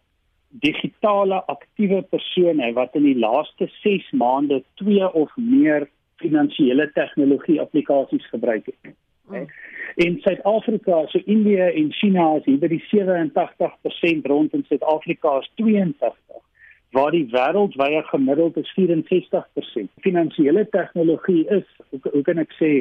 [0.48, 8.28] digitale aktiewe persone wat in die laaste 6 maande twee of meer finansiële tegnologie applikasies
[8.28, 8.94] gebruik het.
[9.26, 9.46] Okay.
[9.94, 15.50] In Suid-Afrika, so Indië en China is hier by die 87% rond in Suid-Afrika is
[15.60, 16.16] 82
[16.96, 19.90] waar die wêreldwye gemiddeld is 64%.
[20.00, 22.72] Finansiële tegnologie is hoe, hoe kan ek sê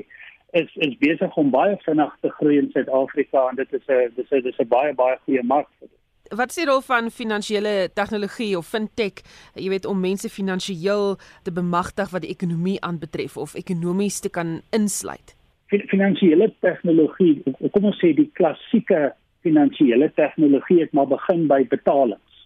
[0.55, 4.31] is is besig om baie vinnig te groei in Suid-Afrika en dit is 'n dis
[4.31, 5.96] is dis 'n baie baie goeie mark vir dit.
[6.35, 9.23] Wat sê rol van finansiële tegnologie of fintech,
[9.55, 14.59] jy weet om mense finansiëel te bemagtig wat die ekonomie aanbetref of ekonomies te kan
[14.75, 15.35] insluit?
[15.67, 19.13] Finansiële tegnologie, kom ons sê die klassieke
[19.47, 22.36] finansiële tegnologie het maar begin by betalings.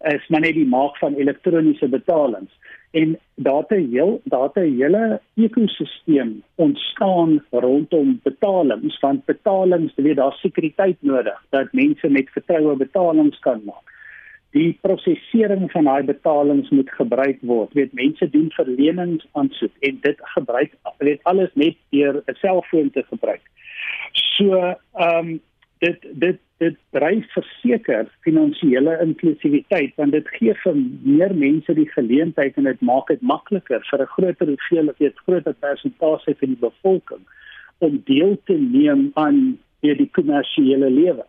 [0.00, 2.52] Is maar net die maak van elektroniese betalings.
[2.90, 9.92] En daar het 'n heel daar het 'n hele ekosisteem ontstaan rondom betalings want betalings
[9.96, 13.94] jy weet daar sekuriteit nodig dat mense met vertroue betalings kan maak.
[14.50, 17.72] Die prosesering van daai betalings moet gebruik word.
[17.72, 23.02] Weet mense doen verlenings aansoek en dit gebruik weet alles net deur 'n selfoon te
[23.02, 23.42] gebruik.
[24.12, 25.40] So ehm um,
[25.78, 32.56] dit dit dit dryf verseker finansiële inklusiwiteit want dit gee vir meer mense die geleentheid
[32.56, 37.24] en dit maak dit makliker vir 'n groter hoeveelheid groter persentasie van die bevolking
[37.78, 41.24] om deel te neem aan die kommersiële lewe.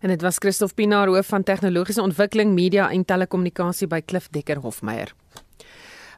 [0.00, 4.56] En dit was Christof Pinaar hoof van tegnologiese ontwikkeling, media en telekommunikasie by Klif Dekker
[4.56, 5.12] Hofmeyer.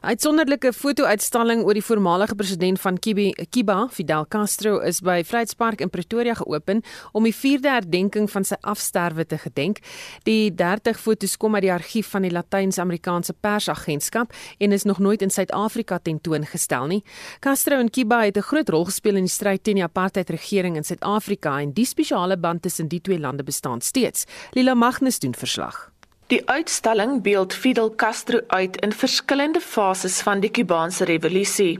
[0.01, 6.33] Uitsonderlike foto-uitstalling oor die voormalige president van Kiba, Fidel Castro, is by Vryheidspark in Pretoria
[6.39, 6.81] geopen
[7.13, 9.77] om die 4de herdenking van sy afsterwe te gedenk.
[10.25, 15.21] Die 30 fotos kom uit die argief van die Latyns-Amerikaanse Persagentskap en is nog nooit
[15.21, 17.03] in Suid-Afrika tentoongestel nie.
[17.45, 20.83] Castro en Kiba het 'n groot rol gespeel in die stryd teen die apartheidregering in
[20.83, 24.25] Suid-Afrika en die spesiale band tussen die twee lande bestaan steeds.
[24.53, 25.90] Lila Magnus doen verslag.
[26.31, 31.79] Die uitstalling beeld Fidel Castro uit in verskillende fases van die Kubaanse revolusie.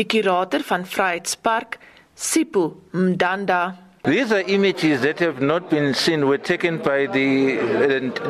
[0.00, 1.76] Die kurator van Vryheidspark,
[2.14, 7.58] Sipho Mdanda, These are images that have not been seen, were taken by the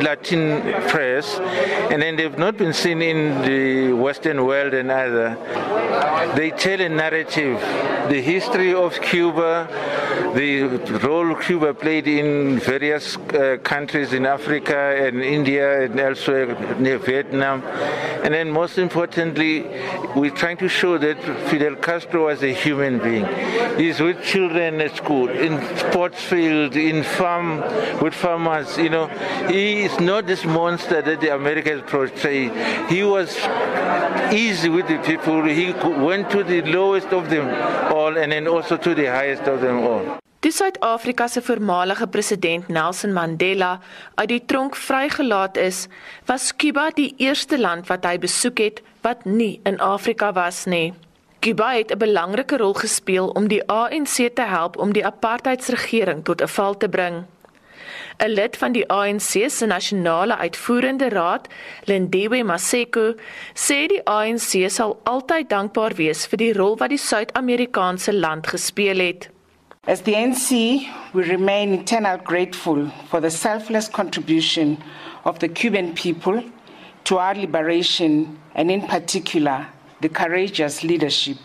[0.02, 1.38] Latin press,
[1.92, 5.36] and then they've not been seen in the Western world and other.
[6.34, 7.60] They tell a narrative,
[8.08, 9.68] the history of Cuba,
[10.34, 10.64] the
[11.04, 17.62] role Cuba played in various uh, countries in Africa and India and elsewhere near Vietnam.
[18.24, 19.62] And then most importantly,
[20.14, 23.26] we're trying to show that Fidel Castro was a human being.
[23.76, 25.28] He's with children at school.
[25.28, 27.60] In sports field, in farm
[28.00, 28.76] with farmers.
[28.76, 29.06] You know,
[29.48, 32.50] he is not this monster that the Americans portray.
[32.88, 33.36] He was
[34.32, 35.44] easy with the people.
[35.44, 35.72] He
[36.08, 37.46] went to the lowest of them
[37.92, 40.20] all and then also to the highest of them all.
[40.40, 43.80] Die Suid-Afrika se voormalige president Nelson Mandela
[44.14, 45.86] uit die tronk vrygelaat is,
[46.24, 50.94] was Kuba die eerste land wat hy besoek het wat nie in Afrika was nie.
[51.40, 56.42] Kuba het 'n belangrike rol gespeel om die ANC te help om die apartheidsregering tot
[56.42, 57.24] 'n val te bring.
[58.18, 61.48] 'n Lid van die ANC se nasionale uitvoerende raad,
[61.84, 63.14] Lindiwe Maseko,
[63.54, 68.98] sê die ANC sal altyd dankbaar wees vir die rol wat die Suid-Amerikaanse land gespeel
[68.98, 69.30] het.
[69.86, 70.48] As the ANC,
[71.12, 74.78] we remain eternally grateful for the selfless contribution
[75.22, 76.42] of the Cuban people
[77.02, 79.66] to our liberation and in particular
[80.00, 81.38] the courageous leadership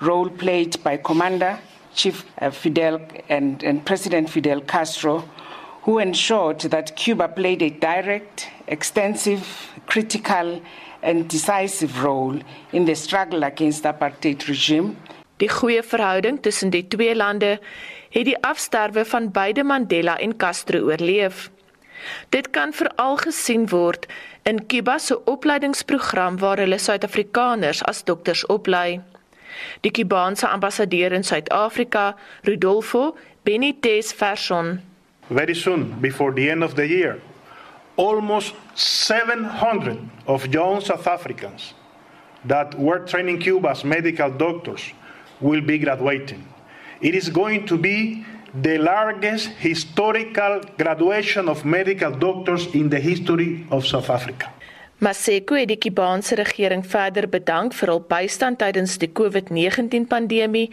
[0.00, 1.58] role played by Commander
[1.94, 5.24] Chief uh, Fidel and, and President Fidel Castro,
[5.82, 10.60] who ensured that Cuba played a direct, extensive, critical,
[11.02, 12.38] and decisive role
[12.72, 14.96] in the struggle against the apartheid regime.
[15.36, 17.58] Die goeie verhouding tussen die twee lande
[18.14, 21.50] het die afsterwe van beide Mandela en Castro oorleef.
[22.28, 24.06] Dit kan veral gesien word
[24.42, 29.00] in Kuba se opleidingsprogram waar hulle Suid-Afrikaners as dokters oplei.
[29.80, 34.80] Die Kubaanse ambassadeur in Suid-Afrika, Rodolfo Benitez Ferson.
[35.28, 37.20] Very soon before the end of the year,
[37.96, 41.74] almost 700 of young South Africans
[42.44, 44.92] that were training Cuba's medical doctors
[45.40, 46.44] will be graduating.
[47.00, 48.24] It is going to be
[48.62, 54.52] the largest historical graduation of medical doctors in the history of South Africa.
[54.98, 60.68] Maseko het die Kubaanse regering verder bedank vir hul bystand tydens die COVID-19 pandemie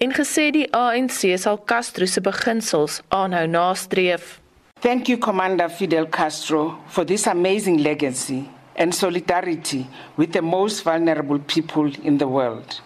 [0.00, 4.40] en gesê die ANC sal Castro se beginsels aanhou nastreef.
[4.80, 11.38] Thank you Commander Fidel Castro for this amazing legacy and solidarity with the most vulnerable
[11.38, 12.80] people in the world.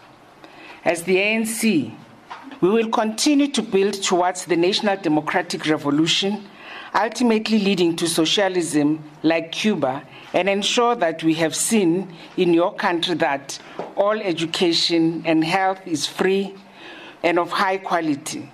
[0.85, 1.93] As the ANC
[2.61, 6.45] We will continue to build towards the national democratic revolution,
[6.95, 10.03] ultimately leading to socialism like Cuba,
[10.35, 13.59] and ensure that we have seen in your country that
[13.97, 16.55] all education and health is free
[17.23, 18.51] and of high quality.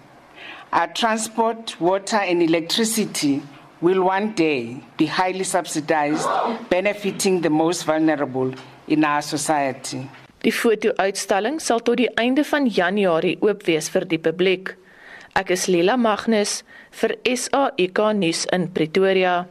[0.73, 3.43] Our transport, water, and electricity
[3.81, 6.29] will one day be highly subsidized,
[6.71, 8.55] benefiting the most vulnerable
[8.87, 10.09] in our society.
[10.47, 14.77] Die foto-uitstalling sal tot die einde van Januarie oop wees vir die publiek.
[15.35, 16.61] Ek is Lila Magnus
[17.01, 19.49] vir SAK nuus in Pretoria.